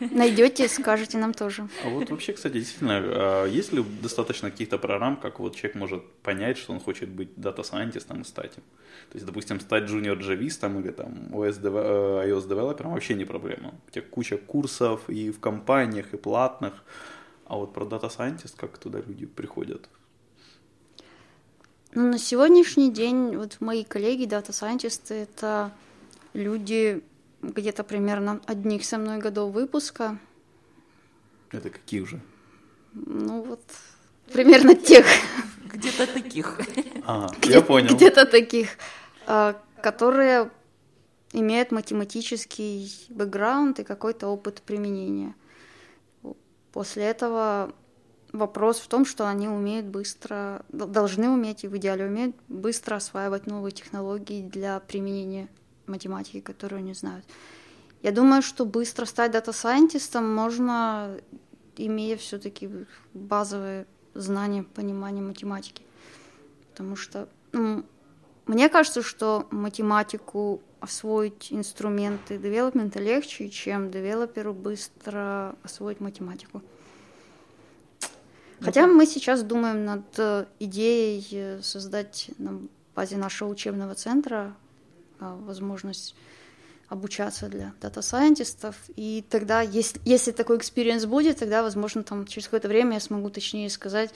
Найдете, 0.00 0.68
скажете 0.68 1.18
нам 1.18 1.34
тоже. 1.34 1.68
А 1.84 1.88
вот 1.88 2.10
вообще, 2.10 2.32
кстати, 2.32 2.54
действительно, 2.54 2.98
а 2.98 3.46
есть 3.46 3.72
ли 3.72 3.84
достаточно 4.02 4.50
каких-то 4.50 4.78
программ, 4.78 5.16
как 5.16 5.40
вот 5.40 5.56
человек 5.56 5.76
может 5.76 6.08
понять, 6.22 6.58
что 6.58 6.72
он 6.72 6.80
хочет 6.80 7.08
быть 7.08 7.28
дата-сайентистом 7.36 8.22
и 8.22 8.24
стать 8.24 8.56
им? 8.56 8.62
То 9.10 9.16
есть, 9.16 9.26
допустим, 9.26 9.60
стать 9.60 9.84
junior-джавистом 9.84 10.80
или 10.80 10.90
там 10.90 11.28
OS 11.32 11.60
э, 11.62 12.28
iOS-девелопером 12.28 12.92
вообще 12.92 13.14
не 13.14 13.24
проблема. 13.24 13.74
У 13.88 13.90
тебя 13.90 14.04
куча 14.10 14.36
курсов 14.36 15.08
и 15.08 15.30
в 15.30 15.40
компаниях, 15.40 16.14
и 16.14 16.16
платных. 16.16 16.74
А 17.46 17.56
вот 17.56 17.72
про 17.72 17.84
дата-сайентист, 17.84 18.56
как 18.56 18.78
туда 18.78 19.00
люди 19.00 19.26
приходят? 19.26 19.88
Ну, 21.94 22.06
на 22.06 22.18
сегодняшний 22.18 22.92
день 22.92 23.36
вот 23.36 23.56
мои 23.60 23.82
коллеги, 23.82 24.24
дата-сайентисты, 24.24 25.14
это 25.14 25.72
люди 26.34 27.02
где-то 27.42 27.84
примерно 27.84 28.40
одних 28.46 28.84
со 28.84 28.98
мной 28.98 29.18
годов 29.18 29.52
выпуска. 29.52 30.18
Это 31.50 31.70
какие 31.70 32.00
уже? 32.00 32.20
Ну 32.92 33.42
вот, 33.42 33.62
примерно 34.32 34.74
тех. 34.74 35.06
Где-то 35.64 36.06
таких. 36.06 36.60
А, 37.06 37.28
я 37.42 37.62
понял. 37.62 37.94
Где-то 37.94 38.26
таких, 38.26 38.70
а, 39.26 39.60
которые 39.82 40.50
имеют 41.32 41.70
математический 41.70 42.92
бэкграунд 43.08 43.80
и 43.80 43.84
какой-то 43.84 44.28
опыт 44.28 44.62
применения. 44.62 45.34
После 46.72 47.04
этого 47.04 47.72
вопрос 48.32 48.78
в 48.78 48.88
том, 48.88 49.04
что 49.04 49.28
они 49.28 49.48
умеют 49.48 49.86
быстро, 49.86 50.64
должны 50.68 51.28
уметь 51.28 51.64
и 51.64 51.68
в 51.68 51.76
идеале 51.76 52.06
умеют 52.06 52.36
быстро 52.48 52.96
осваивать 52.96 53.46
новые 53.46 53.72
технологии 53.72 54.42
для 54.42 54.80
применения 54.80 55.48
математики, 55.90 56.40
которую 56.40 56.78
они 56.78 56.94
знают. 56.94 57.24
Я 58.02 58.12
думаю, 58.12 58.42
что 58.42 58.64
быстро 58.64 59.04
стать 59.04 59.32
дата-сайентистом 59.32 60.34
можно, 60.34 61.18
имея 61.76 62.16
все-таки 62.16 62.70
базовые 63.12 63.86
знания, 64.14 64.62
понимание 64.62 65.22
математики. 65.22 65.82
Потому 66.70 66.96
что 66.96 67.28
ну, 67.52 67.84
мне 68.46 68.68
кажется, 68.68 69.02
что 69.02 69.46
математику 69.50 70.62
освоить 70.80 71.52
инструменты 71.52 72.38
девелопмента 72.38 72.98
легче, 72.98 73.50
чем 73.50 73.90
девелоперу 73.90 74.54
быстро 74.54 75.54
освоить 75.62 76.00
математику. 76.00 76.62
Хотя 78.60 78.86
мы 78.86 79.06
сейчас 79.06 79.42
думаем 79.42 79.84
над 79.84 80.04
э, 80.18 80.46
идеей 80.58 81.26
э, 81.32 81.62
создать 81.62 82.30
на 82.38 82.60
базе 82.94 83.16
нашего 83.16 83.48
учебного 83.48 83.94
центра 83.94 84.54
возможность 85.20 86.14
обучаться 86.88 87.48
для 87.48 87.72
дата-сайентистов. 87.80 88.76
И 88.96 89.24
тогда, 89.30 89.60
если, 89.62 90.00
если 90.04 90.32
такой 90.32 90.58
experience 90.58 91.06
будет, 91.06 91.38
тогда, 91.38 91.62
возможно, 91.62 92.02
там 92.02 92.26
через 92.26 92.46
какое-то 92.46 92.68
время 92.68 92.94
я 92.94 93.00
смогу 93.00 93.30
точнее 93.30 93.70
сказать, 93.70 94.10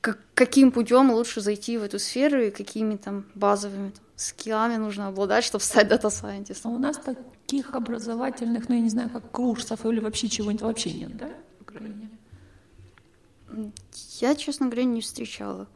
как, 0.00 0.20
каким 0.34 0.70
путем 0.70 1.10
лучше 1.10 1.40
зайти 1.40 1.76
в 1.78 1.82
эту 1.82 1.98
сферу 1.98 2.40
и 2.40 2.50
какими 2.50 2.96
там 2.96 3.24
базовыми 3.34 3.90
там, 3.90 4.04
скиллами 4.14 4.76
нужно 4.76 5.08
обладать, 5.08 5.42
чтобы 5.42 5.64
стать 5.64 5.88
дата-сайентистом. 5.88 6.72
А 6.72 6.74
у 6.76 6.78
нас 6.78 6.96
таких 6.96 7.74
образовательных, 7.74 8.68
ну, 8.68 8.76
я 8.76 8.80
не 8.80 8.88
знаю, 8.88 9.10
как 9.10 9.28
курсов 9.32 9.84
или 9.84 9.98
вообще 9.98 10.28
чего-нибудь 10.28 10.62
вообще 10.62 10.92
нет, 10.92 11.16
да, 11.16 11.30
в 11.58 11.62
Украине? 11.62 12.10
Я, 14.20 14.36
честно 14.36 14.66
говоря, 14.66 14.84
не 14.84 15.00
встречала 15.00 15.66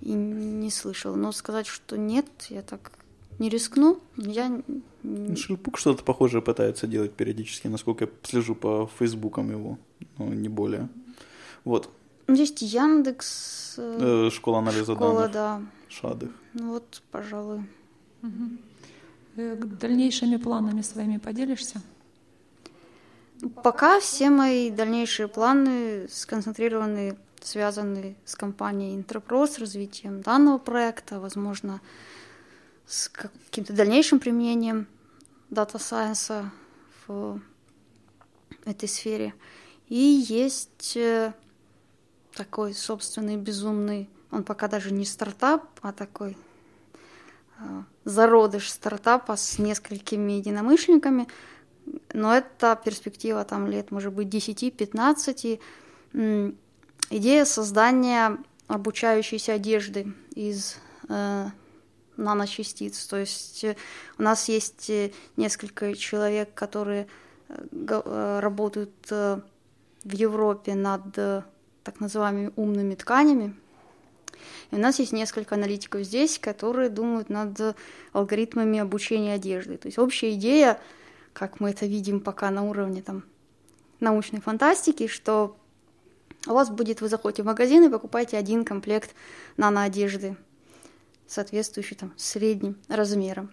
и 0.00 0.12
не 0.12 0.70
слышала. 0.70 1.16
Но 1.16 1.32
сказать, 1.32 1.66
что 1.66 1.96
нет, 1.96 2.26
я 2.50 2.60
так 2.60 2.92
не 3.40 3.48
рискну. 3.48 3.98
Я... 4.16 4.62
Шильпук 5.34 5.78
что-то 5.78 6.04
похожее 6.04 6.42
пытается 6.42 6.86
делать 6.86 7.12
периодически, 7.12 7.68
насколько 7.68 8.04
я 8.04 8.10
слежу 8.22 8.54
по 8.54 8.88
фейсбукам 8.98 9.50
его, 9.50 9.78
но 10.18 10.26
не 10.26 10.48
более. 10.48 10.88
Вот. 11.64 11.90
Есть 12.28 12.62
Яндекс. 12.62 13.74
Э, 13.78 14.26
э 14.28 14.30
школа 14.30 14.58
анализа 14.58 14.94
школа, 14.94 15.28
данных. 15.28 15.32
да. 15.32 15.62
Шадых. 15.88 16.30
Ну 16.52 16.72
вот, 16.74 17.02
пожалуй. 17.10 17.62
Угу. 18.22 19.56
Дальнейшими 19.80 20.36
планами 20.36 20.82
своими 20.82 21.16
поделишься? 21.16 21.80
Пока 23.62 24.00
все 24.00 24.28
мои 24.28 24.70
дальнейшие 24.70 25.28
планы 25.28 26.08
сконцентрированы, 26.10 27.16
связаны 27.40 28.16
с 28.26 28.34
компанией 28.34 28.94
Интерпрос, 28.94 29.58
развитием 29.58 30.20
данного 30.20 30.58
проекта, 30.58 31.20
возможно, 31.20 31.80
с 32.90 33.08
каким-то 33.08 33.72
дальнейшим 33.72 34.18
применением 34.18 34.86
дата 35.48 35.78
сайенса 35.78 36.50
в 37.06 37.40
этой 38.64 38.88
сфере. 38.88 39.34
И 39.88 39.96
есть 40.28 40.96
э, 40.96 41.32
такой 42.34 42.74
собственный 42.74 43.36
безумный, 43.36 44.08
он 44.30 44.44
пока 44.44 44.68
даже 44.68 44.92
не 44.92 45.04
стартап, 45.04 45.68
а 45.82 45.92
такой 45.92 46.36
э, 47.58 47.82
зародыш 48.04 48.70
стартапа 48.70 49.36
с 49.36 49.58
несколькими 49.58 50.32
единомышленниками– 50.32 51.28
но 52.12 52.34
это 52.34 52.80
перспектива 52.82 53.44
там 53.44 53.66
лет, 53.66 53.90
может 53.90 54.12
быть, 54.12 54.28
10-15. 54.28 55.58
Идея 57.10 57.44
создания 57.44 58.38
обучающейся 58.68 59.54
одежды 59.54 60.12
из 60.34 60.76
э, 61.08 61.46
наночастиц. 62.20 63.06
То 63.06 63.16
есть 63.16 63.64
э, 63.64 63.76
у 64.18 64.22
нас 64.22 64.48
есть 64.48 64.90
э, 64.90 65.12
несколько 65.36 65.94
человек, 65.94 66.54
которые 66.54 67.06
э, 67.48 68.40
работают 68.40 68.92
в 69.10 69.42
Европе 70.04 70.74
над 70.74 71.12
так 71.12 72.00
называемыми 72.00 72.52
умными 72.56 72.94
тканями. 72.94 73.54
И 74.70 74.76
у 74.76 74.78
нас 74.78 74.98
есть 74.98 75.12
несколько 75.12 75.56
аналитиков 75.56 76.02
здесь, 76.02 76.38
которые 76.38 76.88
думают 76.88 77.28
над 77.28 77.76
алгоритмами 78.12 78.78
обучения 78.78 79.34
одежды. 79.34 79.76
То 79.76 79.88
есть 79.88 79.98
общая 79.98 80.32
идея 80.34 80.80
как 81.32 81.60
мы 81.60 81.70
это 81.70 81.86
видим 81.86 82.20
пока 82.20 82.50
на 82.50 82.64
уровне 82.64 83.02
там, 83.02 83.24
научной 84.00 84.40
фантастики, 84.40 85.06
что 85.06 85.56
у 86.46 86.52
вас 86.52 86.70
будет, 86.70 87.00
вы 87.00 87.08
заходите 87.08 87.42
в 87.42 87.46
магазин 87.46 87.84
и 87.84 87.90
покупаете 87.90 88.38
один 88.38 88.64
комплект 88.64 89.14
наноодежды, 89.56 90.36
соответствующий 91.30 91.96
там 91.96 92.12
средним 92.16 92.76
размерам. 92.88 93.50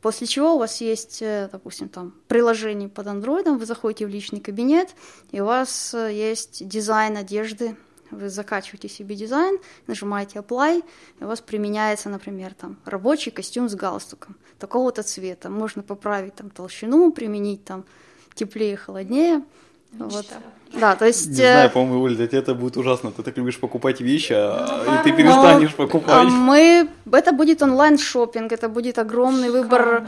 После 0.00 0.26
чего 0.26 0.56
у 0.56 0.58
вас 0.58 0.80
есть, 0.80 1.22
э, 1.22 1.48
допустим, 1.52 1.88
там 1.88 2.12
приложение 2.26 2.88
под 2.88 3.06
андроидом, 3.06 3.58
вы 3.58 3.66
заходите 3.66 4.04
в 4.04 4.08
личный 4.08 4.40
кабинет, 4.40 4.96
и 5.30 5.40
у 5.40 5.44
вас 5.44 5.94
э, 5.94 6.12
есть 6.12 6.66
дизайн 6.66 7.16
одежды 7.16 7.76
вы 8.12 8.28
закачиваете 8.28 8.88
себе 8.88 9.16
дизайн, 9.16 9.58
нажимаете 9.86 10.38
apply, 10.38 10.84
и 11.18 11.24
у 11.24 11.26
вас 11.26 11.40
применяется, 11.40 12.10
например, 12.10 12.52
там 12.52 12.76
рабочий 12.84 13.30
костюм 13.30 13.68
с 13.68 13.74
галстуком 13.74 14.36
такого-то 14.58 15.02
цвета. 15.02 15.48
Можно 15.48 15.82
поправить 15.82 16.34
там 16.34 16.50
толщину, 16.50 17.10
применить 17.10 17.64
там 17.64 17.84
теплее, 18.34 18.76
холоднее. 18.76 19.42
Вот. 19.98 20.26
Да, 20.74 20.96
то 20.96 21.06
есть... 21.06 21.28
Не 21.28 21.34
знаю, 21.34 21.68
э, 21.68 21.72
по-моему, 21.72 22.02
Оля, 22.02 22.16
для 22.16 22.26
тебя 22.26 22.38
это 22.38 22.54
будет 22.54 22.76
ужасно. 22.76 23.10
Ты 23.10 23.22
так 23.22 23.36
любишь 23.36 23.58
покупать 23.58 24.00
вещи, 24.00 24.32
а... 24.34 25.00
и 25.00 25.04
ты 25.04 25.14
перестанешь 25.16 25.74
покупать. 25.74 26.28
Мы... 26.28 26.88
Это 27.12 27.32
будет 27.32 27.62
онлайн 27.62 27.98
шопинг 27.98 28.52
это 28.52 28.68
будет 28.68 28.98
огромный 28.98 29.48
Шикарно. 29.48 29.62
выбор 29.62 30.06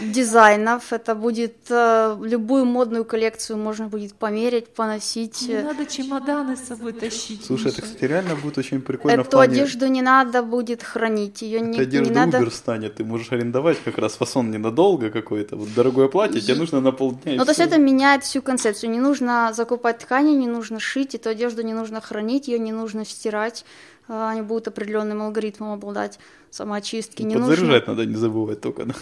дизайнов, 0.00 0.92
это 0.92 1.14
будет 1.14 1.54
э, 1.70 2.16
любую 2.22 2.64
модную 2.64 3.04
коллекцию 3.04 3.58
можно 3.58 3.86
будет 3.86 4.14
померить, 4.14 4.68
поносить. 4.68 5.48
Не 5.48 5.62
надо 5.62 5.86
чемоданы 5.86 6.56
с 6.56 6.60
собой 6.60 6.92
тащить. 6.92 7.44
Слушай, 7.44 7.72
это, 7.72 7.82
кстати, 7.82 8.04
реально 8.04 8.34
будет 8.34 8.58
очень 8.58 8.80
прикольно 8.80 9.14
Эту 9.14 9.24
в 9.24 9.30
плане... 9.30 9.52
одежду 9.52 9.86
не 9.86 10.02
надо 10.02 10.42
будет 10.42 10.82
хранить, 10.82 11.42
ее 11.42 11.60
не, 11.60 11.78
одежда 11.78 12.10
не 12.10 12.14
надо... 12.14 12.38
Uber 12.38 12.50
станет, 12.50 12.96
ты 12.96 13.04
можешь 13.04 13.32
арендовать 13.32 13.78
как 13.84 13.98
раз 13.98 14.14
фасон 14.14 14.50
ненадолго 14.50 15.10
какой-то, 15.10 15.56
вот 15.56 15.68
дорогое 15.74 16.08
платье, 16.08 16.40
тебе 16.40 16.56
нужно 16.56 16.80
на 16.80 16.92
полдня. 16.92 17.36
Ну, 17.36 17.44
то 17.44 17.50
есть 17.50 17.60
это 17.60 17.78
меняет 17.78 18.24
всю 18.24 18.42
концепцию, 18.42 18.90
не 18.90 18.98
нужно 18.98 19.19
закупать 19.52 19.98
ткани, 19.98 20.30
не 20.30 20.46
нужно 20.46 20.80
шить, 20.80 21.14
эту 21.14 21.30
одежду 21.30 21.62
не 21.62 21.74
нужно 21.74 22.00
хранить, 22.00 22.48
ее 22.48 22.58
не 22.58 22.72
нужно 22.72 23.04
стирать, 23.04 23.64
а, 24.08 24.30
они 24.30 24.42
будут 24.42 24.68
определенным 24.68 25.22
алгоритмом 25.22 25.72
обладать 25.72 26.18
самоочистки. 26.50 27.22
Не 27.22 27.36
Подзаряжать 27.36 27.86
нужно... 27.86 27.94
надо 27.94 28.06
не 28.06 28.16
забывать 28.16 28.60
только. 28.60 28.84
Да? 28.84 28.94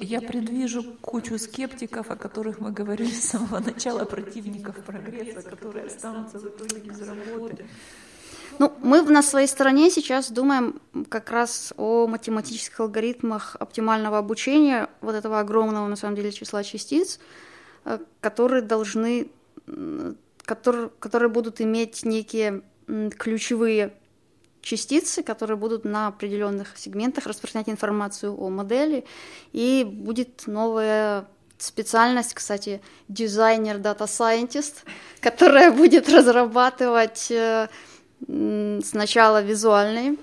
Я 0.00 0.20
предвижу 0.20 0.82
кучу 1.00 1.38
скептиков, 1.38 2.10
о 2.10 2.16
которых 2.16 2.58
мы 2.60 2.72
говорили 2.72 3.10
с 3.10 3.30
самого 3.30 3.60
начала, 3.60 4.04
противников 4.04 4.76
прогресса, 4.84 5.42
которые 5.42 5.86
останутся 5.86 6.38
в 6.38 6.46
итоге 6.46 6.80
без 6.80 7.00
работы. 7.00 7.66
Ну, 8.58 8.72
мы 8.82 9.02
на 9.02 9.22
своей 9.22 9.46
стороне 9.46 9.90
сейчас 9.90 10.30
думаем 10.30 10.80
как 11.08 11.30
раз 11.30 11.74
о 11.76 12.06
математических 12.06 12.80
алгоритмах 12.80 13.56
оптимального 13.58 14.18
обучения 14.18 14.88
вот 15.00 15.14
этого 15.14 15.40
огромного, 15.40 15.86
на 15.86 15.96
самом 15.96 16.16
деле, 16.16 16.32
числа 16.32 16.64
частиц, 16.64 17.20
э, 17.84 17.98
которые 18.20 18.62
должны, 18.62 19.28
которые, 20.44 20.90
которые 21.00 21.28
будут 21.28 21.60
иметь 21.60 22.04
некие 22.04 22.62
ключевые 23.18 23.92
частицы, 24.62 25.22
которые 25.22 25.56
будут 25.56 25.84
на 25.84 26.08
определенных 26.08 26.76
сегментах 26.76 27.26
распространять 27.26 27.68
информацию 27.68 28.36
о 28.36 28.48
модели, 28.50 29.04
и 29.52 29.84
будет 29.88 30.46
новая 30.46 31.26
специальность, 31.58 32.34
кстати, 32.34 32.80
дизайнер 33.08 33.78
дата 33.78 34.06
сайентист, 34.06 34.84
которая 35.20 35.70
будет 35.70 36.08
разрабатывать 36.08 37.30
э, 37.30 37.68
сначала 38.82 39.42
визуальный 39.42 40.18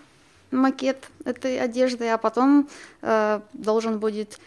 макет 0.51 1.09
этой 1.25 1.59
одежды, 1.59 2.09
а 2.09 2.17
потом 2.17 2.69
э, 3.01 3.39
должен 3.53 3.99
будет 3.99 4.39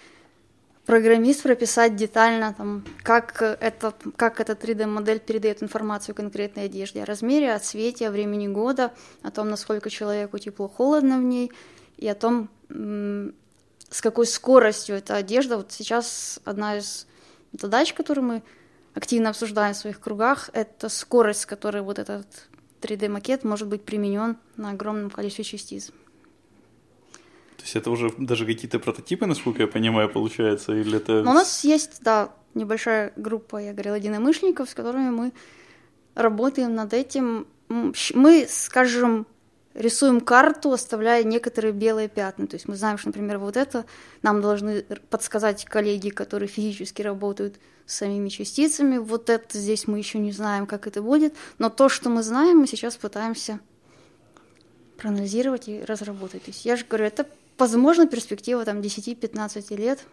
программист 0.86 1.42
прописать 1.42 1.96
детально, 1.96 2.54
там, 2.54 2.84
как, 3.02 3.42
этот, 3.42 3.96
как 4.16 4.40
эта 4.40 4.52
3D-модель 4.52 5.18
передает 5.18 5.62
информацию 5.62 6.14
конкретной 6.14 6.64
одежде, 6.64 7.02
о 7.02 7.04
размере, 7.04 7.52
о 7.52 7.58
цвете, 7.58 8.08
о 8.08 8.10
времени 8.10 8.46
года, 8.46 8.92
о 9.22 9.30
том, 9.30 9.50
насколько 9.50 9.90
человеку 9.90 10.38
тепло-холодно 10.38 11.18
в 11.18 11.22
ней, 11.22 11.50
и 11.96 12.06
о 12.08 12.14
том, 12.14 12.48
с 12.68 14.00
какой 14.00 14.26
скоростью 14.26 14.96
эта 14.96 15.16
одежда. 15.16 15.56
Вот 15.56 15.72
сейчас 15.72 16.40
одна 16.44 16.78
из 16.78 17.06
задач, 17.52 17.92
которую 17.92 18.24
мы 18.24 18.42
активно 18.94 19.30
обсуждаем 19.30 19.74
в 19.74 19.78
своих 19.78 20.00
кругах, 20.00 20.50
это 20.52 20.88
скорость, 20.88 21.42
с 21.42 21.46
которой 21.46 21.82
вот 21.82 21.98
этот 21.98 22.26
3D-макет 22.80 23.44
может 23.44 23.68
быть 23.68 23.84
применен 23.84 24.36
на 24.56 24.70
огромном 24.70 25.10
количестве 25.10 25.44
частиц. 25.44 25.90
То 27.56 27.62
есть 27.62 27.76
это 27.76 27.90
уже 27.90 28.12
даже 28.18 28.46
какие-то 28.46 28.78
прототипы, 28.78 29.26
насколько 29.26 29.62
я 29.62 29.68
понимаю, 29.68 30.08
получается, 30.08 30.72
или 30.72 30.96
это... 30.96 31.22
Но 31.22 31.30
у 31.30 31.34
нас 31.34 31.64
есть, 31.64 32.02
да, 32.02 32.30
небольшая 32.54 33.12
группа, 33.16 33.56
я 33.56 33.72
говорила, 33.72 33.94
единомышленников, 33.94 34.70
с 34.70 34.74
которыми 34.74 35.10
мы 35.10 35.32
работаем 36.14 36.74
над 36.74 36.92
этим. 36.92 37.46
Мы, 37.68 38.46
скажем, 38.48 39.26
рисуем 39.74 40.20
карту, 40.20 40.72
оставляя 40.72 41.22
некоторые 41.24 41.72
белые 41.72 42.08
пятна. 42.08 42.46
То 42.46 42.56
есть 42.56 42.68
мы 42.68 42.76
знаем, 42.76 42.98
что, 42.98 43.08
например, 43.08 43.38
вот 43.38 43.56
это 43.56 43.84
нам 44.22 44.40
должны 44.40 44.82
подсказать 45.10 45.64
коллеги, 45.64 46.10
которые 46.10 46.48
физически 46.48 47.02
работают 47.02 47.56
с 47.84 47.96
самими 47.96 48.28
частицами. 48.28 48.98
Вот 48.98 49.30
это 49.30 49.58
здесь 49.58 49.86
мы 49.86 49.98
еще 49.98 50.18
не 50.18 50.32
знаем, 50.32 50.66
как 50.66 50.86
это 50.86 51.02
будет. 51.02 51.34
Но 51.58 51.68
то, 51.68 51.88
что 51.88 52.10
мы 52.10 52.22
знаем, 52.22 52.58
мы 52.58 52.66
сейчас 52.66 52.96
пытаемся 52.96 53.60
проанализировать 54.96 55.68
и 55.68 55.82
разработать. 55.82 56.44
То 56.44 56.50
есть 56.50 56.64
я 56.64 56.76
же 56.76 56.84
говорю, 56.88 57.04
это, 57.04 57.26
возможно, 57.58 58.06
перспектива 58.06 58.64
там 58.64 58.80
10-15 58.80 59.76
лет. 59.76 60.06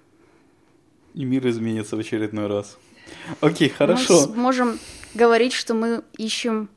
И 1.14 1.26
мир 1.26 1.48
изменится 1.48 1.96
в 1.96 2.00
очередной 2.00 2.48
раз. 2.48 2.78
Окей, 3.42 3.70
хорошо. 3.70 4.28
Мы 4.30 4.36
можем 4.36 4.80
говорить, 5.14 5.54
что 5.54 5.74
мы 5.74 6.04
ищем 6.18 6.70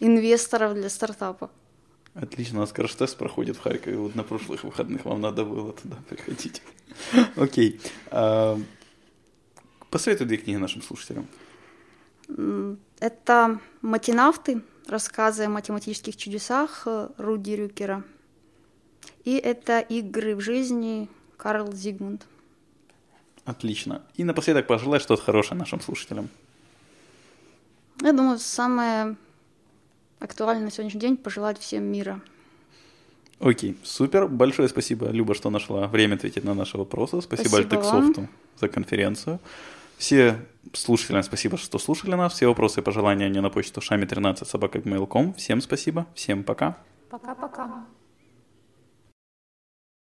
инвесторов 0.00 0.74
для 0.74 0.88
стартапа. 0.88 1.50
Отлично, 2.14 2.58
у 2.58 2.60
нас 2.62 2.72
краш-тест 2.72 3.16
проходит 3.16 3.56
в 3.56 3.60
Харькове. 3.60 3.96
Вот 3.96 4.14
на 4.14 4.24
прошлых 4.24 4.64
выходных 4.64 5.04
вам 5.04 5.20
надо 5.20 5.44
было 5.44 5.72
туда 5.72 5.96
приходить. 6.08 6.62
Окей. 7.36 7.80
А, 8.10 8.58
посоветуй 9.90 10.26
две 10.26 10.38
книги 10.38 10.56
нашим 10.56 10.82
слушателям. 10.82 11.28
Это 13.00 13.60
«Матинавты. 13.82 14.62
Рассказы 14.86 15.44
о 15.44 15.48
математических 15.48 16.16
чудесах» 16.16 16.86
Руди 17.18 17.52
Рюкера. 17.52 18.02
И 19.24 19.36
это 19.36 19.80
«Игры 19.80 20.34
в 20.34 20.40
жизни» 20.40 21.08
Карл 21.36 21.72
Зигмунд. 21.72 22.26
Отлично. 23.44 24.02
И 24.14 24.24
напоследок 24.24 24.66
пожелай 24.66 25.00
что-то 25.00 25.22
хорошее 25.22 25.58
нашим 25.58 25.80
слушателям. 25.80 26.28
Я 28.02 28.12
думаю, 28.12 28.38
самое 28.38 29.16
актуально 30.18 30.66
на 30.66 30.70
сегодняшний 30.70 31.00
день 31.00 31.16
пожелать 31.16 31.58
всем 31.58 31.84
мира. 31.84 32.20
Окей, 33.40 33.78
супер. 33.84 34.26
Большое 34.26 34.68
спасибо, 34.68 35.06
Люба, 35.10 35.34
что 35.34 35.50
нашла 35.50 35.86
время 35.86 36.16
ответить 36.16 36.44
на 36.44 36.54
наши 36.54 36.76
вопросы. 36.76 37.20
Спасибо, 37.22 37.48
спасибо 37.48 37.76
Альтексофту 37.76 38.28
за 38.60 38.68
конференцию. 38.68 39.38
Все 39.96 40.44
слушателям 40.72 41.22
спасибо, 41.22 41.56
что 41.56 41.78
слушали 41.78 42.14
нас. 42.14 42.34
Все 42.34 42.46
вопросы 42.46 42.80
и 42.80 42.82
пожелания 42.82 43.28
не 43.28 43.40
на 43.40 43.50
почту 43.50 43.80
шами13 43.80 44.44
собака 44.44 44.80
Всем 45.36 45.60
спасибо, 45.60 46.06
всем 46.14 46.44
пока. 46.44 46.76
Пока-пока. 47.10 47.86